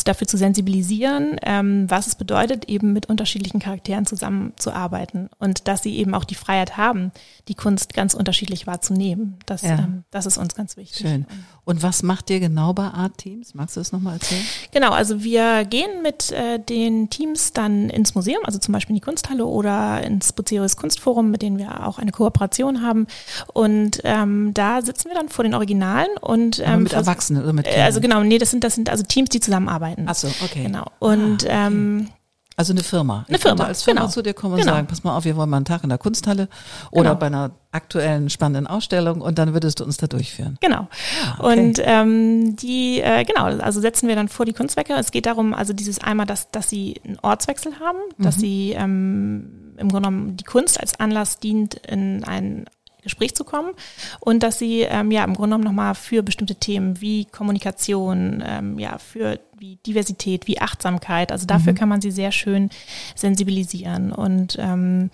[0.05, 5.97] dafür zu sensibilisieren, ähm, was es bedeutet, eben mit unterschiedlichen Charakteren zusammenzuarbeiten und dass sie
[5.97, 7.13] eben auch die Freiheit haben,
[7.49, 9.39] die Kunst ganz unterschiedlich wahrzunehmen.
[9.47, 9.79] Das, ja.
[9.79, 10.99] ähm, das ist uns ganz wichtig.
[10.99, 11.27] Schön.
[11.65, 13.55] Und was macht ihr genau bei Art Teams?
[13.55, 14.45] Magst du das nochmal erzählen?
[14.73, 19.01] Genau, also wir gehen mit äh, den Teams dann ins Museum, also zum Beispiel in
[19.01, 23.07] die Kunsthalle oder ins Bucerius Kunstforum, mit denen wir auch eine Kooperation haben.
[23.53, 27.67] Und ähm, da sitzen wir dann vor den Originalen und ähm, mit Erwachsenen oder mit
[27.67, 27.85] Kindern?
[27.85, 30.07] Also genau, nee, das sind das sind also Teams, die zusammenarbeiten.
[30.09, 30.65] Ach so, okay.
[30.65, 30.87] Genau.
[30.99, 31.67] Und ah, okay.
[31.67, 32.09] ähm,
[32.57, 33.27] also eine Firma.
[33.29, 33.65] Eine Firma.
[33.65, 34.13] als Firma genau.
[34.13, 34.73] zu dir kommen und genau.
[34.73, 36.49] sagen, pass mal auf, wir wollen mal einen Tag in der Kunsthalle
[36.91, 37.21] oder genau.
[37.21, 40.57] bei einer aktuellen spannenden Ausstellung und dann würdest du uns da durchführen.
[40.63, 40.89] Genau.
[41.23, 41.61] Ah, okay.
[41.61, 44.95] Und ähm, die, äh, genau, also setzen wir dann vor die Kunstwerke.
[44.95, 48.41] Es geht darum, also dieses einmal, dass, dass sie einen Ortswechsel haben, dass mhm.
[48.41, 52.65] sie ähm, im Grunde genommen die Kunst als Anlass dient, in ein
[53.07, 53.73] Gespräch zu kommen
[54.21, 58.79] und dass sie ähm, ja im Grunde genommen nochmal für bestimmte Themen wie Kommunikation, ähm,
[58.79, 61.77] ja, für wie Diversität, wie Achtsamkeit, also dafür mhm.
[61.77, 62.71] kann man sie sehr schön
[63.15, 65.11] sensibilisieren und ähm,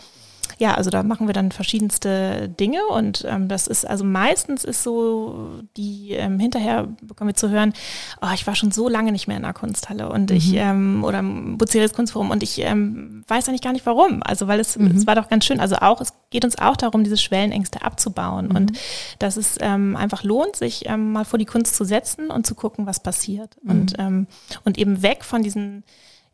[0.62, 4.84] ja, also da machen wir dann verschiedenste Dinge und ähm, das ist, also meistens ist
[4.84, 7.72] so, die ähm, hinterher bekommen wir zu hören,
[8.20, 10.36] oh, ich war schon so lange nicht mehr in einer Kunsthalle und mhm.
[10.36, 14.22] ich, ähm, oder im Buceris Kunstforum und ich ähm, weiß eigentlich gar nicht warum.
[14.22, 14.96] Also weil es, mhm.
[14.96, 18.50] es war doch ganz schön, also auch, es geht uns auch darum, diese Schwellenängste abzubauen
[18.50, 18.56] mhm.
[18.56, 18.72] und
[19.18, 22.54] dass es ähm, einfach lohnt, sich ähm, mal vor die Kunst zu setzen und zu
[22.54, 23.56] gucken, was passiert.
[23.64, 23.70] Mhm.
[23.70, 24.26] Und, ähm,
[24.64, 25.82] und eben weg von diesen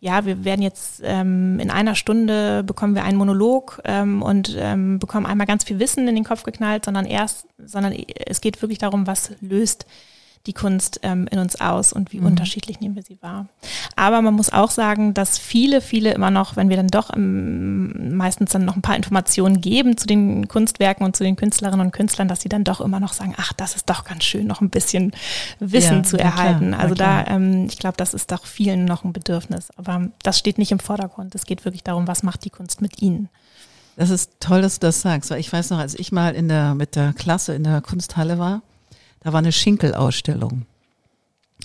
[0.01, 4.99] ja, wir werden jetzt ähm, in einer Stunde bekommen wir einen Monolog ähm, und ähm,
[4.99, 7.93] bekommen einmal ganz viel Wissen in den Kopf geknallt, sondern erst, sondern
[8.27, 9.87] es geht wirklich darum, was löst
[10.46, 12.27] die Kunst ähm, in uns aus und wie mhm.
[12.27, 13.46] unterschiedlich nehmen wir sie wahr.
[13.96, 18.16] Aber man muss auch sagen, dass viele, viele immer noch, wenn wir dann doch ähm,
[18.16, 21.92] meistens dann noch ein paar Informationen geben zu den Kunstwerken und zu den Künstlerinnen und
[21.92, 24.61] Künstlern, dass sie dann doch immer noch sagen, ach, das ist doch ganz schön, noch
[24.61, 25.12] ein bisschen
[25.61, 26.68] Wissen ja, zu erhalten.
[26.68, 29.68] Klar, also da, ähm, ich glaube, das ist doch vielen noch ein Bedürfnis.
[29.77, 31.35] Aber das steht nicht im Vordergrund.
[31.35, 33.29] Es geht wirklich darum, was macht die Kunst mit ihnen.
[33.96, 36.48] Das ist toll, dass du das sagst, weil ich weiß noch, als ich mal in
[36.48, 38.62] der, mit der Klasse in der Kunsthalle war,
[39.20, 40.66] da war eine Schinkelausstellung.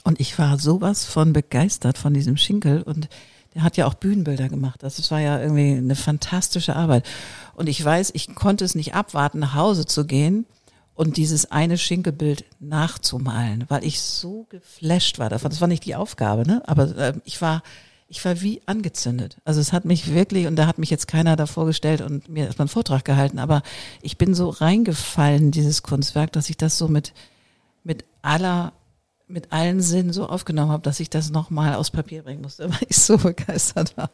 [0.03, 3.07] Und ich war sowas von begeistert von diesem Schinkel und
[3.53, 4.81] der hat ja auch Bühnenbilder gemacht.
[4.81, 7.05] Das war ja irgendwie eine fantastische Arbeit.
[7.55, 10.45] Und ich weiß, ich konnte es nicht abwarten, nach Hause zu gehen
[10.95, 15.51] und dieses eine Schinkelbild nachzumalen, weil ich so geflasht war davon.
[15.51, 16.61] Das war nicht die Aufgabe, ne?
[16.65, 17.63] Aber äh, ich war,
[18.07, 19.37] ich war wie angezündet.
[19.45, 22.45] Also es hat mich wirklich, und da hat mich jetzt keiner davor gestellt und mir
[22.45, 23.63] erstmal einen Vortrag gehalten, aber
[24.01, 27.13] ich bin so reingefallen, dieses Kunstwerk, dass ich das so mit
[28.23, 28.71] aller
[29.33, 32.87] mit allen Sinnen so aufgenommen habe, dass ich das nochmal aus Papier bringen musste, weil
[32.87, 34.09] ich so begeistert war.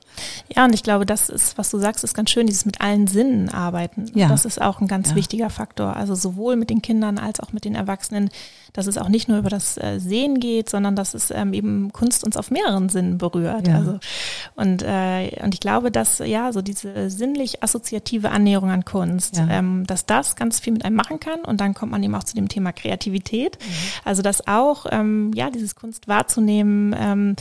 [0.56, 3.08] Ja, und ich glaube, das ist, was du sagst, ist ganz schön, dieses mit allen
[3.08, 4.10] Sinnen arbeiten.
[4.16, 4.30] Ja.
[4.30, 5.16] Das ist auch ein ganz ja.
[5.16, 5.96] wichtiger Faktor.
[5.96, 8.30] Also sowohl mit den Kindern als auch mit den Erwachsenen,
[8.74, 11.92] dass es auch nicht nur über das äh, Sehen geht, sondern dass es ähm, eben
[11.92, 13.68] Kunst uns auf mehreren Sinnen berührt.
[13.68, 13.76] Ja.
[13.76, 14.00] Also,
[14.56, 19.86] und, äh, und ich glaube, dass ja so diese sinnlich assoziative Annäherung an Kunst, ähm,
[19.86, 21.42] dass das ganz viel mit einem machen kann.
[21.42, 23.58] Und dann kommt man eben auch zu dem Thema Kreativität.
[23.60, 23.74] Mhm.
[24.06, 27.36] Also dass auch ähm, ja dieses Kunst wahrzunehmen, ähm,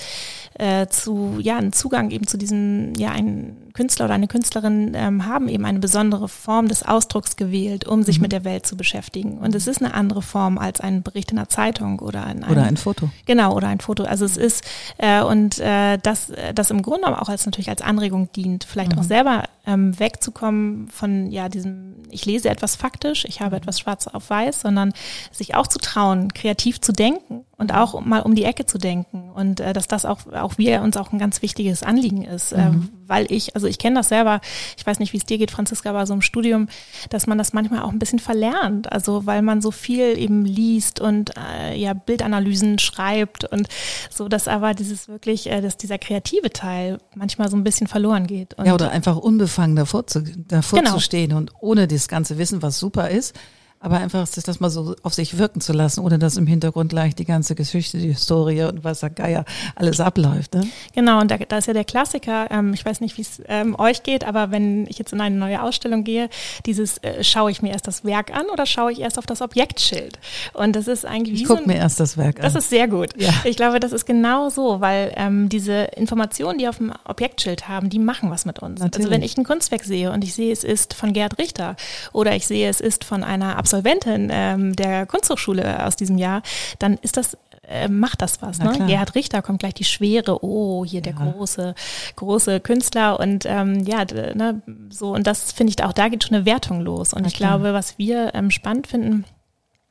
[0.55, 5.25] äh, zu ja einen Zugang eben zu diesem ja ein Künstler oder eine Künstlerin ähm,
[5.25, 8.23] haben eben eine besondere Form des Ausdrucks gewählt, um sich mhm.
[8.23, 9.39] mit der Welt zu beschäftigen.
[9.39, 12.51] Und es ist eine andere Form als ein Bericht in einer Zeitung oder in einem,
[12.51, 13.09] oder ein Foto.
[13.27, 14.03] Genau, oder ein Foto.
[14.03, 14.65] Also es ist
[14.97, 18.99] äh, und äh, das, das im Grunde auch als natürlich als Anregung dient, vielleicht mhm.
[18.99, 24.09] auch selber ähm, wegzukommen von ja diesem, ich lese etwas faktisch, ich habe etwas schwarz
[24.09, 24.93] auf weiß, sondern
[25.31, 29.31] sich auch zu trauen, kreativ zu denken und auch mal um die Ecke zu denken
[29.31, 32.71] und äh, dass das auch auch wir uns auch ein ganz wichtiges Anliegen ist, äh,
[32.71, 32.89] mhm.
[33.09, 34.41] Weil ich also ich kenne das selber,
[34.77, 36.69] ich weiß nicht, wie es dir geht, Franziska, aber so im Studium,
[37.11, 41.01] dass man das manchmal auch ein bisschen verlernt, also weil man so viel eben liest
[41.01, 43.69] und äh, ja Bildanalysen schreibt und
[44.11, 48.27] so, dass aber dieses wirklich, äh, dass dieser kreative Teil manchmal so ein bisschen verloren
[48.27, 48.55] geht.
[48.55, 50.95] Und ja, oder einfach unbefangen davor zu, davor genau.
[50.95, 53.35] zu stehen und ohne das ganze Wissen, was super ist,
[53.81, 57.15] aber einfach das mal so auf sich wirken zu lassen, ohne dass im Hintergrund gleich
[57.15, 59.45] die ganze Geschichte, die Historie und was da Geier
[59.77, 60.55] alles abläuft.
[60.55, 60.67] Ne?
[60.95, 63.79] Genau, und da, da ist ja der Klassiker, ähm, ich weiß nicht, wie es ähm,
[63.79, 66.29] euch geht, aber wenn ich jetzt in eine neue Ausstellung gehe,
[66.67, 69.43] dieses, äh, schaue ich mir erst das Werk an oder schaue ich erst auf das
[69.43, 70.19] Objektschild?
[70.55, 72.43] Und das ist eigentlich Ich gucke so mir erst das Werk an.
[72.43, 73.11] Das ist sehr gut.
[73.17, 73.33] Ja.
[73.45, 77.91] Ich glaube, das ist genau so, weil ähm, diese Informationen, die auf dem Objektschild haben,
[77.91, 78.81] die machen was mit uns.
[78.81, 79.07] Natürlich.
[79.07, 81.77] Also wenn ich ein Kunstwerk sehe und ich sehe, es ist von Gerd Richter
[82.13, 86.43] oder ich sehe, es ist von einer Absolventin ähm, der Kunsthochschule aus diesem Jahr,
[86.79, 87.37] dann ist das
[87.69, 88.61] äh, macht das was.
[88.61, 88.73] Ne?
[88.87, 91.13] Gerhard Richter kommt gleich die Schwere, oh, hier ja.
[91.13, 91.75] der große,
[92.17, 96.37] große Künstler und ähm, ja, ne, so und das finde ich auch, da geht schon
[96.37, 97.13] eine Wertung los.
[97.13, 97.59] Und Na ich klar.
[97.59, 99.25] glaube, was wir ähm, spannend finden,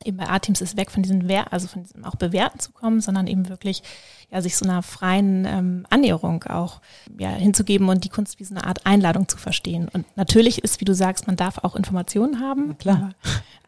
[0.04, 3.00] eben bei A-Teams ist weg von diesen Wer also von diesem auch Bewerten zu kommen,
[3.00, 3.82] sondern eben wirklich
[4.30, 6.80] ja sich so einer freien ähm, Annäherung auch
[7.18, 9.88] ja hinzugeben und die Kunst wie so eine Art Einladung zu verstehen.
[9.92, 12.76] Und natürlich ist, wie du sagst, man darf auch Informationen haben.
[12.78, 13.14] klar.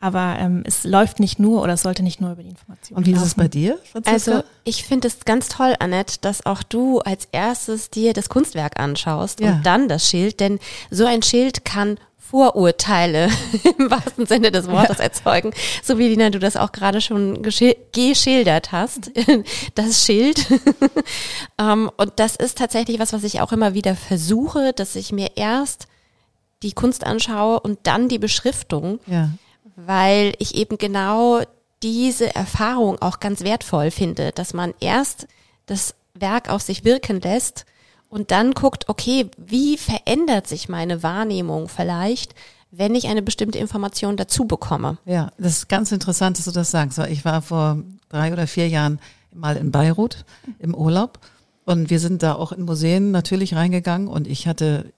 [0.01, 2.99] Aber, aber ähm, es läuft nicht nur oder es sollte nicht nur über die Informationen.
[2.99, 3.23] Und wie laufen.
[3.25, 3.79] ist es bei dir?
[3.91, 4.13] Franziska?
[4.13, 8.79] Also ich finde es ganz toll, Annette, dass auch du als erstes dir das Kunstwerk
[8.79, 9.53] anschaust ja.
[9.53, 10.59] und dann das Schild, denn
[10.91, 11.99] so ein Schild kann
[12.31, 13.29] Vorurteile
[13.79, 15.05] im wahrsten Sinne des Wortes ja.
[15.05, 19.11] erzeugen, so wie Lina, du das auch gerade schon geschildert hast,
[19.75, 20.49] das Schild.
[20.49, 20.59] um,
[21.59, 25.33] ähm, und das ist tatsächlich was, was ich auch immer wieder versuche, dass ich mir
[25.35, 25.89] erst
[26.63, 29.31] die Kunst anschaue und dann die Beschriftung, ja.
[29.75, 31.41] weil ich eben genau
[31.83, 35.27] diese Erfahrung auch ganz wertvoll finde, dass man erst
[35.67, 37.65] das Werk auf sich wirken lässt
[38.11, 42.35] und dann guckt, okay, wie verändert sich meine Wahrnehmung vielleicht,
[42.71, 44.99] wenn ich eine bestimmte Information dazu bekomme.
[45.07, 46.99] Ja, das ist ganz interessant, dass du das sagst.
[46.99, 49.01] Ich war vor drei oder vier Jahren
[49.33, 50.25] mal in Beirut
[50.59, 51.21] im Urlaub
[51.65, 54.93] und wir sind da auch in Museen natürlich reingegangen und ich hatte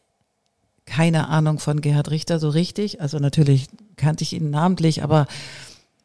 [0.85, 3.01] keine Ahnung von Gerhard Richter so richtig.
[3.01, 5.27] Also natürlich kannte ich ihn namentlich, aber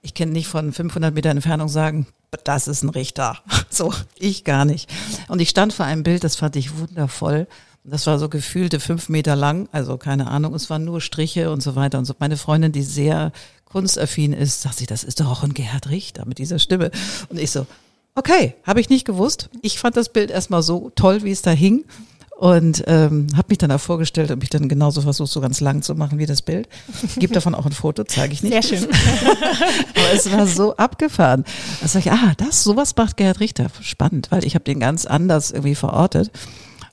[0.02, 2.08] ich kenne nicht von 500 Meter Entfernung sagen,
[2.44, 3.38] das ist ein Richter.
[3.70, 4.90] So, ich gar nicht.
[5.28, 7.48] Und ich stand vor einem Bild, das fand ich wundervoll.
[7.84, 11.62] Das war so gefühlte fünf Meter lang, also keine Ahnung, es waren nur Striche und
[11.62, 12.16] so weiter und so.
[12.18, 13.32] Meine Freundin, die sehr
[13.66, 16.92] kunstaffin ist, sagt sie, das ist doch auch ein Gerhard Richter mit dieser Stimme.
[17.30, 17.68] Und ich so,
[18.16, 19.50] okay, habe ich nicht gewusst.
[19.62, 21.86] Ich fand das Bild erstmal so toll, wie es da hing
[22.38, 25.82] und ähm, habe mich dann auch vorgestellt und mich dann genauso versucht, so ganz lang
[25.82, 26.70] zu machen wie das Bild.
[27.18, 28.54] Gibt davon auch ein Foto, zeige ich nicht.
[28.54, 28.88] Sehr schön.
[29.96, 31.44] Aber es war so abgefahren.
[31.82, 33.68] Da sage ich, ah, das, sowas macht Gerhard Richter.
[33.82, 36.30] Spannend, weil ich habe den ganz anders irgendwie verortet.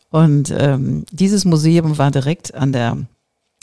[0.08, 2.98] Und ähm, dieses Museum war direkt an der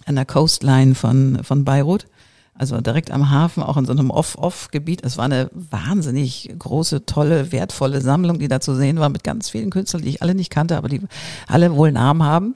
[0.05, 2.05] an der Coastline von von Beirut
[2.53, 5.03] also direkt am Hafen, auch in so einem Off-Off-Gebiet.
[5.03, 9.49] Es war eine wahnsinnig große, tolle, wertvolle Sammlung, die da zu sehen war, mit ganz
[9.49, 11.01] vielen Künstlern, die ich alle nicht kannte, aber die
[11.47, 12.55] alle wohl Namen haben.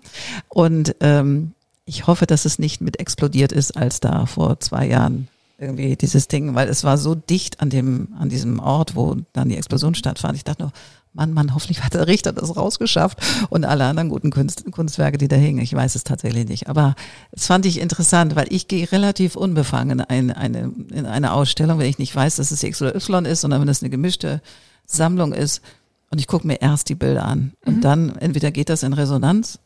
[0.50, 1.54] Und ähm,
[1.86, 5.28] ich hoffe, dass es nicht mit explodiert ist, als da vor zwei Jahren
[5.58, 9.50] irgendwie dieses Ding, weil es war so dicht an dem, an diesem Ort, wo dann
[9.50, 10.36] die Explosion stattfand.
[10.36, 10.72] Ich dachte nur,
[11.16, 15.30] Mann, Mann, hoffentlich hat der Richter das rausgeschafft und alle anderen guten Kunst, Kunstwerke, die
[15.30, 15.62] da hingen.
[15.62, 16.68] Ich weiß es tatsächlich nicht.
[16.68, 16.96] Aber
[17.32, 21.90] es fand ich interessant, weil ich gehe relativ unbefangen in eine, in eine Ausstellung, wenn
[21.90, 24.42] ich nicht weiß, dass es X oder Y ist, sondern wenn es eine gemischte
[24.86, 25.62] Sammlung ist.
[26.12, 27.54] Und ich gucke mir erst die Bilder an.
[27.66, 27.82] Und mhm.
[27.82, 29.60] dann entweder geht das in Resonanz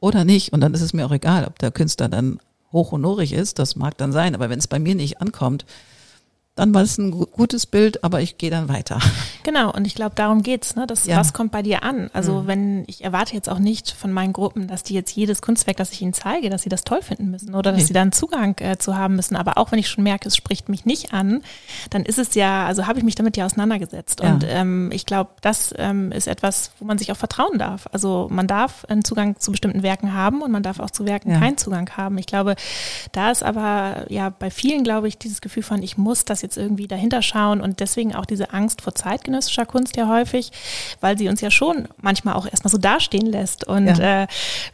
[0.00, 0.54] oder nicht.
[0.54, 2.40] Und dann ist es mir auch egal, ob der Künstler dann
[2.72, 3.58] hochhonorig ist.
[3.58, 4.34] Das mag dann sein.
[4.34, 5.66] Aber wenn es bei mir nicht ankommt,
[6.54, 8.98] dann war es ein gutes Bild, aber ich gehe dann weiter.
[9.44, 10.86] Genau, und ich glaube, darum geht's, ne?
[10.86, 11.18] Das, ja.
[11.18, 12.08] Was kommt bei dir an?
[12.14, 12.46] Also mhm.
[12.46, 15.92] wenn, ich erwarte jetzt auch nicht von meinen Gruppen, dass die jetzt jedes Kunstwerk, das
[15.92, 17.86] ich ihnen zeige, dass sie das toll finden müssen oder dass nee.
[17.88, 19.36] sie da einen Zugang äh, zu haben müssen.
[19.36, 21.42] Aber auch wenn ich schon merke, es spricht mich nicht an,
[21.90, 24.20] dann ist es ja, also habe ich mich damit ja auseinandergesetzt.
[24.22, 24.32] Ja.
[24.32, 27.86] Und ähm, ich glaube, das ähm, ist etwas, wo man sich auch vertrauen darf.
[27.92, 31.32] Also man darf einen Zugang zu bestimmten Werken haben und man darf auch zu Werken
[31.32, 31.38] ja.
[31.38, 32.16] keinen Zugang haben.
[32.16, 32.56] Ich glaube,
[33.12, 36.56] da ist aber ja bei vielen, glaube ich, dieses Gefühl von, ich muss das jetzt
[36.56, 40.52] irgendwie dahinter schauen und deswegen auch diese Angst vor zeitgenössischer Kunst ja häufig,
[41.00, 44.22] weil sie uns ja schon manchmal auch erstmal so dastehen lässt und ja.
[44.22, 44.26] äh,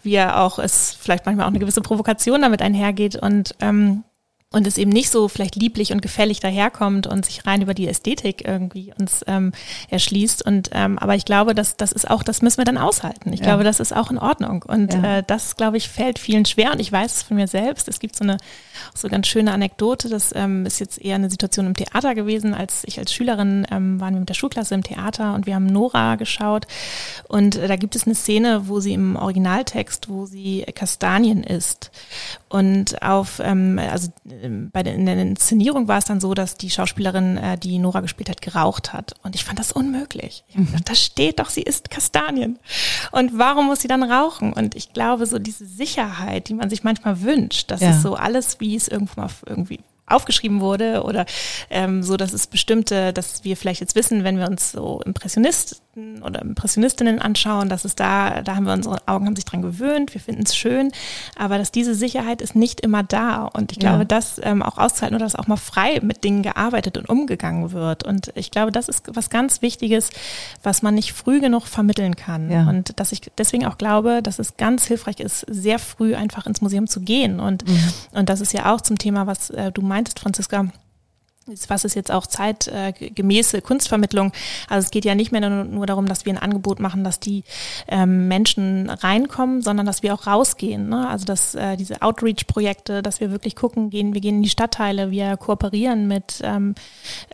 [0.03, 4.05] wir auch es vielleicht manchmal auch eine gewisse Provokation damit einhergeht und ähm,
[4.53, 7.87] und es eben nicht so vielleicht lieblich und gefällig daherkommt und sich rein über die
[7.87, 9.53] Ästhetik irgendwie uns ähm,
[9.91, 10.45] erschließt.
[10.45, 13.33] Und ähm, aber ich glaube, dass das ist auch, das müssen wir dann aushalten.
[13.33, 13.47] Ich ja.
[13.47, 14.65] glaube, das ist auch in Ordnung.
[14.67, 15.19] Und ja.
[15.19, 16.73] äh, das, glaube ich, fällt vielen schwer.
[16.73, 17.87] Und ich weiß es von mir selbst.
[17.87, 18.39] Es gibt so eine
[18.93, 20.09] so ganz schöne Anekdote.
[20.09, 22.53] Das ähm, ist jetzt eher eine Situation im Theater gewesen.
[22.53, 25.67] Als ich als Schülerin ähm, waren wir mit der Schulklasse im Theater und wir haben
[25.67, 26.67] Nora geschaut.
[27.29, 31.93] Und äh, da gibt es eine Szene, wo sie im Originaltext, wo sie Kastanien isst.
[32.49, 34.09] Und auf, ähm, also
[34.73, 38.01] bei der, in der Inszenierung war es dann so, dass die Schauspielerin, äh, die Nora
[38.01, 39.15] gespielt hat, geraucht hat.
[39.23, 40.45] Und ich fand das unmöglich.
[40.49, 40.75] Ich mhm.
[40.85, 42.59] da steht doch, sie isst Kastanien.
[43.13, 44.53] Und warum muss sie dann rauchen?
[44.53, 47.91] Und ich glaube, so diese Sicherheit, die man sich manchmal wünscht, dass ja.
[47.91, 51.27] es so alles, wie es irgendwo mal irgendwie aufgeschrieben wurde oder
[51.71, 55.81] ähm, so, dass es bestimmte, dass wir vielleicht jetzt wissen, wenn wir uns so Impressionisten
[56.23, 60.15] oder Impressionistinnen anschauen, dass es da, da haben wir unsere Augen haben sich dran gewöhnt,
[60.15, 60.93] wir finden es schön,
[61.37, 64.05] aber dass diese Sicherheit ist nicht immer da und ich glaube, ja.
[64.05, 68.05] das ähm, auch auszuhalten oder dass auch mal frei mit Dingen gearbeitet und umgegangen wird
[68.05, 70.11] und ich glaube, das ist was ganz Wichtiges,
[70.63, 72.69] was man nicht früh genug vermitteln kann ja.
[72.69, 76.61] und dass ich deswegen auch glaube, dass es ganz hilfreich ist, sehr früh einfach ins
[76.61, 77.79] Museum zu gehen und mhm.
[78.13, 80.69] und das ist ja auch zum Thema, was äh, du meinst meintest, Franziska,
[81.69, 84.33] was ist jetzt auch zeitgemäße Kunstvermittlung?
[84.69, 87.43] Also es geht ja nicht mehr nur, darum, dass wir ein Angebot machen, dass die
[87.89, 90.89] ähm, Menschen reinkommen, sondern dass wir auch rausgehen.
[90.89, 91.09] Ne?
[91.09, 95.11] Also dass äh, diese Outreach-Projekte, dass wir wirklich gucken, gehen, wir gehen in die Stadtteile,
[95.11, 96.75] wir kooperieren mit ähm,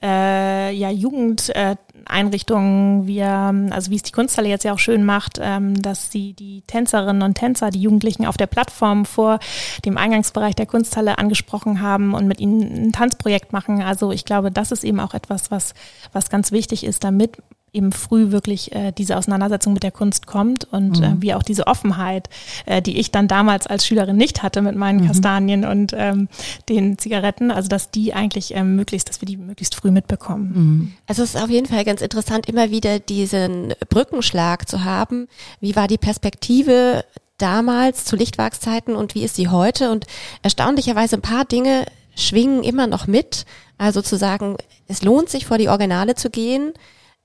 [0.03, 1.51] äh, ja, Jugend.
[1.51, 1.77] Äh,
[2.09, 3.29] Einrichtungen, wir,
[3.71, 7.23] also wie es die Kunsthalle jetzt ja auch schön macht, ähm, dass sie die Tänzerinnen
[7.23, 9.39] und Tänzer, die Jugendlichen auf der Plattform vor
[9.85, 13.83] dem Eingangsbereich der Kunsthalle angesprochen haben und mit ihnen ein Tanzprojekt machen.
[13.83, 15.75] Also ich glaube, das ist eben auch etwas, was,
[16.13, 17.39] was ganz wichtig ist, damit
[17.73, 21.19] eben früh wirklich äh, diese Auseinandersetzung mit der Kunst kommt und äh, mhm.
[21.19, 22.29] äh, wie auch diese Offenheit,
[22.65, 25.09] äh, die ich dann damals als Schülerin nicht hatte mit meinen mhm.
[25.09, 26.29] Kastanien und ähm,
[26.69, 30.53] den Zigaretten, also dass die eigentlich ähm, möglichst, dass wir die möglichst früh mitbekommen.
[30.55, 30.93] Mhm.
[31.07, 35.29] Also es ist auf jeden Fall ganz interessant, immer wieder diesen Brückenschlag zu haben.
[35.61, 37.05] Wie war die Perspektive
[37.39, 39.91] damals zu Lichtwerkszeiten und wie ist sie heute?
[39.91, 40.07] Und
[40.43, 43.45] erstaunlicherweise ein paar Dinge schwingen immer noch mit.
[43.77, 44.57] Also zu sagen,
[44.89, 46.73] es lohnt sich vor die Originale zu gehen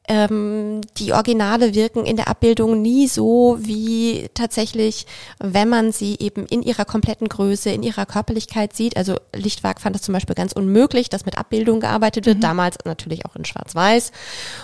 [0.07, 5.05] ähm, die Originale wirken in der Abbildung nie so wie tatsächlich,
[5.39, 8.97] wenn man sie eben in ihrer kompletten Größe, in ihrer Körperlichkeit sieht.
[8.97, 12.41] Also Lichtwerk fand es zum Beispiel ganz unmöglich, dass mit Abbildungen gearbeitet wird, mhm.
[12.41, 14.11] damals natürlich auch in Schwarz-Weiß.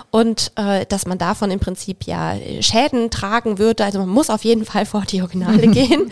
[0.10, 3.86] Und äh, dass man davon im Prinzip ja Schäden tragen würde.
[3.86, 6.12] Also man muss auf jeden Fall vor die Originale gehen.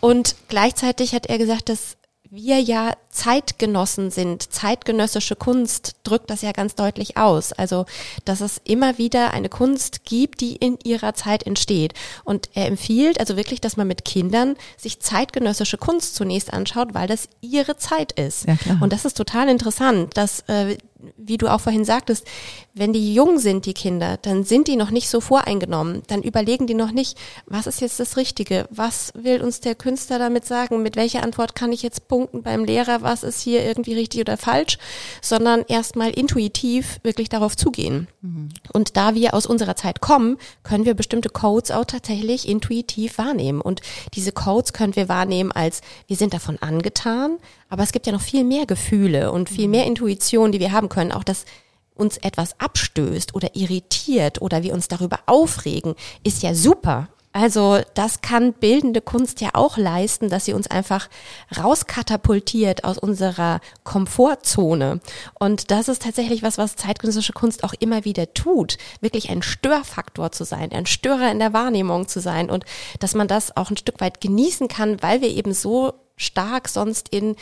[0.00, 1.96] Und gleichzeitig hat er gesagt, dass
[2.30, 4.52] wir ja Zeitgenossen sind.
[4.52, 7.52] Zeitgenössische Kunst drückt das ja ganz deutlich aus.
[7.52, 7.84] Also,
[8.24, 11.94] dass es immer wieder eine Kunst gibt, die in ihrer Zeit entsteht.
[12.22, 17.08] Und er empfiehlt also wirklich, dass man mit Kindern sich zeitgenössische Kunst zunächst anschaut, weil
[17.08, 18.46] das ihre Zeit ist.
[18.46, 18.56] Ja.
[18.80, 20.76] Und das ist total interessant, dass äh,
[21.16, 22.26] wie du auch vorhin sagtest,
[22.74, 26.02] wenn die jung sind, die Kinder, dann sind die noch nicht so voreingenommen.
[26.08, 28.66] Dann überlegen die noch nicht, was ist jetzt das Richtige?
[28.70, 30.82] Was will uns der Künstler damit sagen?
[30.82, 33.02] Mit welcher Antwort kann ich jetzt punkten beim Lehrer?
[33.08, 34.76] Was ist hier irgendwie richtig oder falsch?
[35.22, 38.06] Sondern erstmal intuitiv wirklich darauf zugehen.
[38.20, 38.50] Mhm.
[38.74, 43.62] Und da wir aus unserer Zeit kommen, können wir bestimmte Codes auch tatsächlich intuitiv wahrnehmen.
[43.62, 43.80] Und
[44.12, 47.38] diese Codes können wir wahrnehmen als, wir sind davon angetan,
[47.70, 49.70] aber es gibt ja noch viel mehr Gefühle und viel mhm.
[49.70, 51.12] mehr Intuition, die wir haben können.
[51.12, 51.46] Auch dass
[51.94, 55.94] uns etwas abstößt oder irritiert oder wir uns darüber aufregen,
[56.24, 57.08] ist ja super.
[57.32, 61.08] Also das kann bildende Kunst ja auch leisten, dass sie uns einfach
[61.56, 65.00] rauskatapultiert aus unserer Komfortzone.
[65.38, 70.32] Und das ist tatsächlich was, was zeitgenössische Kunst auch immer wieder tut, wirklich ein Störfaktor
[70.32, 72.64] zu sein, ein Störer in der Wahrnehmung zu sein und
[72.98, 77.10] dass man das auch ein Stück weit genießen kann, weil wir eben so stark sonst
[77.10, 77.36] in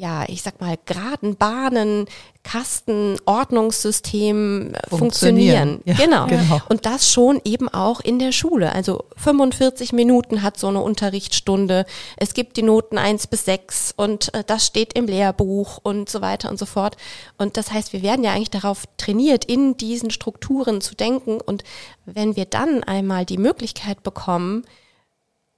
[0.00, 2.06] ja, ich sag mal, geraden Bahnen,
[2.42, 5.80] Kasten, Ordnungssystem äh, funktionieren.
[5.80, 5.82] funktionieren.
[5.84, 6.26] Ja, genau.
[6.26, 6.62] genau.
[6.70, 8.72] Und das schon eben auch in der Schule.
[8.72, 11.84] Also 45 Minuten hat so eine Unterrichtsstunde.
[12.16, 16.22] Es gibt die Noten eins bis sechs und äh, das steht im Lehrbuch und so
[16.22, 16.96] weiter und so fort.
[17.36, 21.42] Und das heißt, wir werden ja eigentlich darauf trainiert, in diesen Strukturen zu denken.
[21.42, 21.62] Und
[22.06, 24.64] wenn wir dann einmal die Möglichkeit bekommen,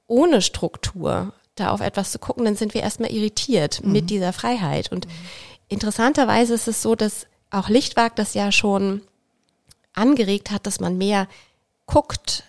[0.09, 3.93] ohne Struktur da auf etwas zu gucken, dann sind wir erstmal irritiert mhm.
[3.93, 4.91] mit dieser Freiheit.
[4.93, 5.13] Und mhm.
[5.69, 9.03] interessanterweise ist es so, dass auch Lichtwag das ja schon
[9.95, 11.29] angeregt hat, dass man mehr
[11.87, 12.45] guckt,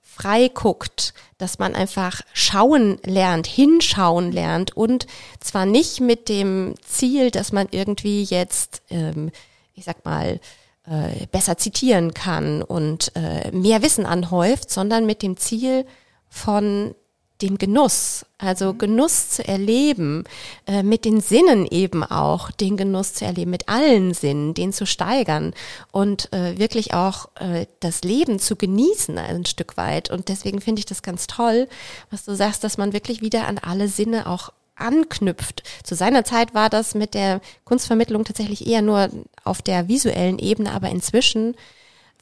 [0.00, 5.06] frei guckt, dass man einfach schauen lernt, hinschauen lernt und
[5.38, 9.30] zwar nicht mit dem Ziel, dass man irgendwie jetzt, ähm,
[9.74, 10.40] ich sag mal,
[10.86, 15.86] äh, besser zitieren kann und äh, mehr Wissen anhäuft, sondern mit dem Ziel
[16.28, 16.94] von
[17.42, 20.24] dem Genuss, also Genuss zu erleben,
[20.66, 24.86] äh, mit den Sinnen eben auch, den Genuss zu erleben, mit allen Sinnen, den zu
[24.86, 25.54] steigern
[25.92, 30.10] und äh, wirklich auch äh, das Leben zu genießen ein Stück weit.
[30.10, 31.68] Und deswegen finde ich das ganz toll,
[32.10, 35.62] was du sagst, dass man wirklich wieder an alle Sinne auch anknüpft.
[35.84, 39.10] Zu seiner Zeit war das mit der Kunstvermittlung tatsächlich eher nur
[39.44, 41.56] auf der visuellen Ebene, aber inzwischen,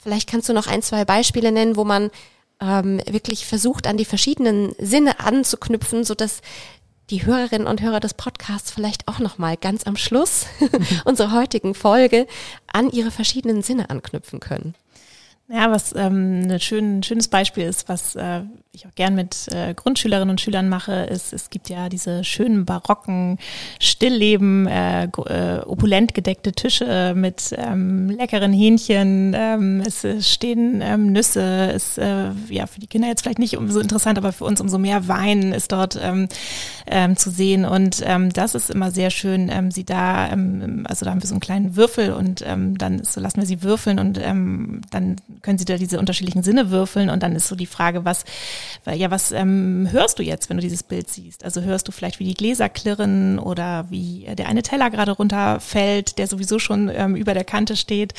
[0.00, 2.10] vielleicht kannst du noch ein, zwei Beispiele nennen, wo man
[2.60, 6.40] ähm, wirklich versucht, an die verschiedenen Sinne anzuknüpfen, so dass
[7.10, 10.46] die Hörerinnen und Hörer des Podcasts vielleicht auch nochmal ganz am Schluss
[11.04, 12.26] unserer heutigen Folge
[12.72, 14.74] an ihre verschiedenen Sinne anknüpfen können.
[15.48, 18.40] Ja, was ähm, ein schön, schönes Beispiel ist, was äh,
[18.72, 22.64] ich auch gern mit äh, Grundschülerinnen und Schülern mache, ist, es gibt ja diese schönen
[22.64, 23.38] barocken
[23.78, 31.12] Stillleben, äh, äh, opulent gedeckte Tische mit ähm, leckeren Hähnchen, ähm, es, es stehen ähm,
[31.12, 34.60] Nüsse, ist äh, ja für die Kinder jetzt vielleicht nicht so interessant, aber für uns
[34.60, 36.28] umso mehr Wein ist dort ähm,
[36.88, 37.64] ähm, zu sehen.
[37.64, 41.28] Und ähm, das ist immer sehr schön, ähm, sie da, ähm, also da haben wir
[41.28, 45.16] so einen kleinen Würfel und ähm, dann so lassen wir sie würfeln und ähm, dann
[45.42, 48.24] können sie da diese unterschiedlichen Sinne würfeln und dann ist so die Frage, was
[48.94, 51.44] ja, was ähm, hörst du jetzt, wenn du dieses Bild siehst?
[51.44, 56.18] Also hörst du vielleicht, wie die Gläser klirren oder wie der eine Teller gerade runterfällt,
[56.18, 58.14] der sowieso schon ähm, über der Kante steht.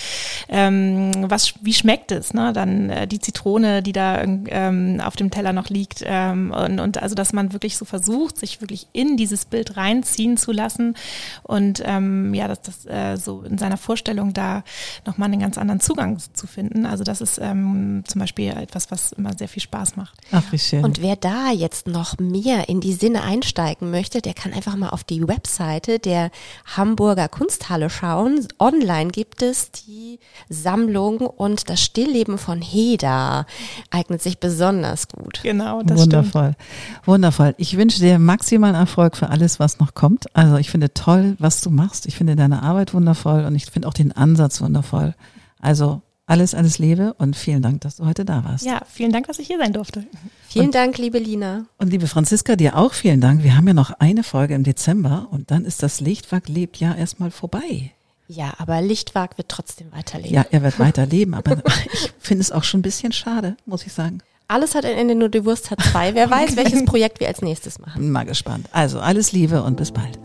[0.49, 2.33] Ähm, was, wie schmeckt es?
[2.33, 2.51] Ne?
[2.53, 6.03] Dann äh, die Zitrone, die da ähm, auf dem Teller noch liegt.
[6.05, 10.37] Ähm, und, und also, dass man wirklich so versucht, sich wirklich in dieses Bild reinziehen
[10.37, 10.95] zu lassen
[11.43, 14.63] und ähm, ja, dass das äh, so in seiner Vorstellung da
[15.05, 16.85] nochmal einen ganz anderen Zugang zu finden.
[16.85, 20.19] Also das ist ähm, zum Beispiel etwas, was immer sehr viel Spaß macht.
[20.31, 20.83] Ach, wie schön.
[20.83, 24.89] Und wer da jetzt noch mehr in die Sinne einsteigen möchte, der kann einfach mal
[24.89, 26.31] auf die Webseite der
[26.75, 28.47] Hamburger Kunsthalle schauen.
[28.59, 33.45] Online gibt es die Sammlung und das Stillleben von Heda
[33.91, 35.39] eignet sich besonders gut.
[35.43, 36.53] Genau, das Wundervoll.
[36.53, 37.07] stimmt.
[37.07, 37.55] Wundervoll.
[37.57, 40.35] Ich wünsche dir maximalen Erfolg für alles, was noch kommt.
[40.35, 42.05] Also ich finde toll, was du machst.
[42.05, 45.15] Ich finde deine Arbeit wundervoll und ich finde auch den Ansatz wundervoll.
[45.59, 48.65] Also alles, alles Liebe und vielen Dank, dass du heute da warst.
[48.65, 50.05] Ja, vielen Dank, dass ich hier sein durfte.
[50.49, 51.65] Vielen und, Dank, liebe Lina.
[51.77, 53.43] Und liebe Franziska, dir auch vielen Dank.
[53.43, 56.93] Wir haben ja noch eine Folge im Dezember und dann ist das Lichtwag lebt ja
[56.93, 57.91] erstmal vorbei.
[58.27, 60.35] Ja, aber Lichtwag wird trotzdem weiterleben.
[60.35, 61.63] Ja, er wird weiterleben, aber
[61.93, 64.19] ich finde es auch schon ein bisschen schade, muss ich sagen.
[64.49, 66.13] Alles hat ein Ende, nur die Wurst hat zwei.
[66.13, 68.11] Wer weiß, welches Projekt wir als nächstes machen.
[68.11, 68.67] Mal gespannt.
[68.73, 70.19] Also alles Liebe und bis bald.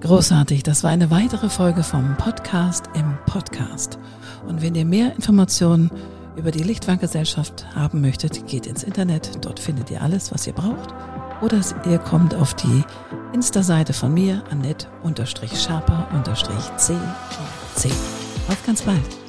[0.00, 3.98] Großartig, das war eine weitere Folge vom Podcast im Podcast.
[4.46, 5.90] Und wenn ihr mehr Informationen
[6.36, 9.44] über die Lichtwanggesellschaft haben möchtet, geht ins Internet.
[9.44, 10.94] Dort findet ihr alles, was ihr braucht.
[11.40, 12.84] Oder ihr kommt auf die
[13.32, 16.94] Insta-Seite von mir, annette-sharper-c.
[18.48, 19.27] Auf ganz bald.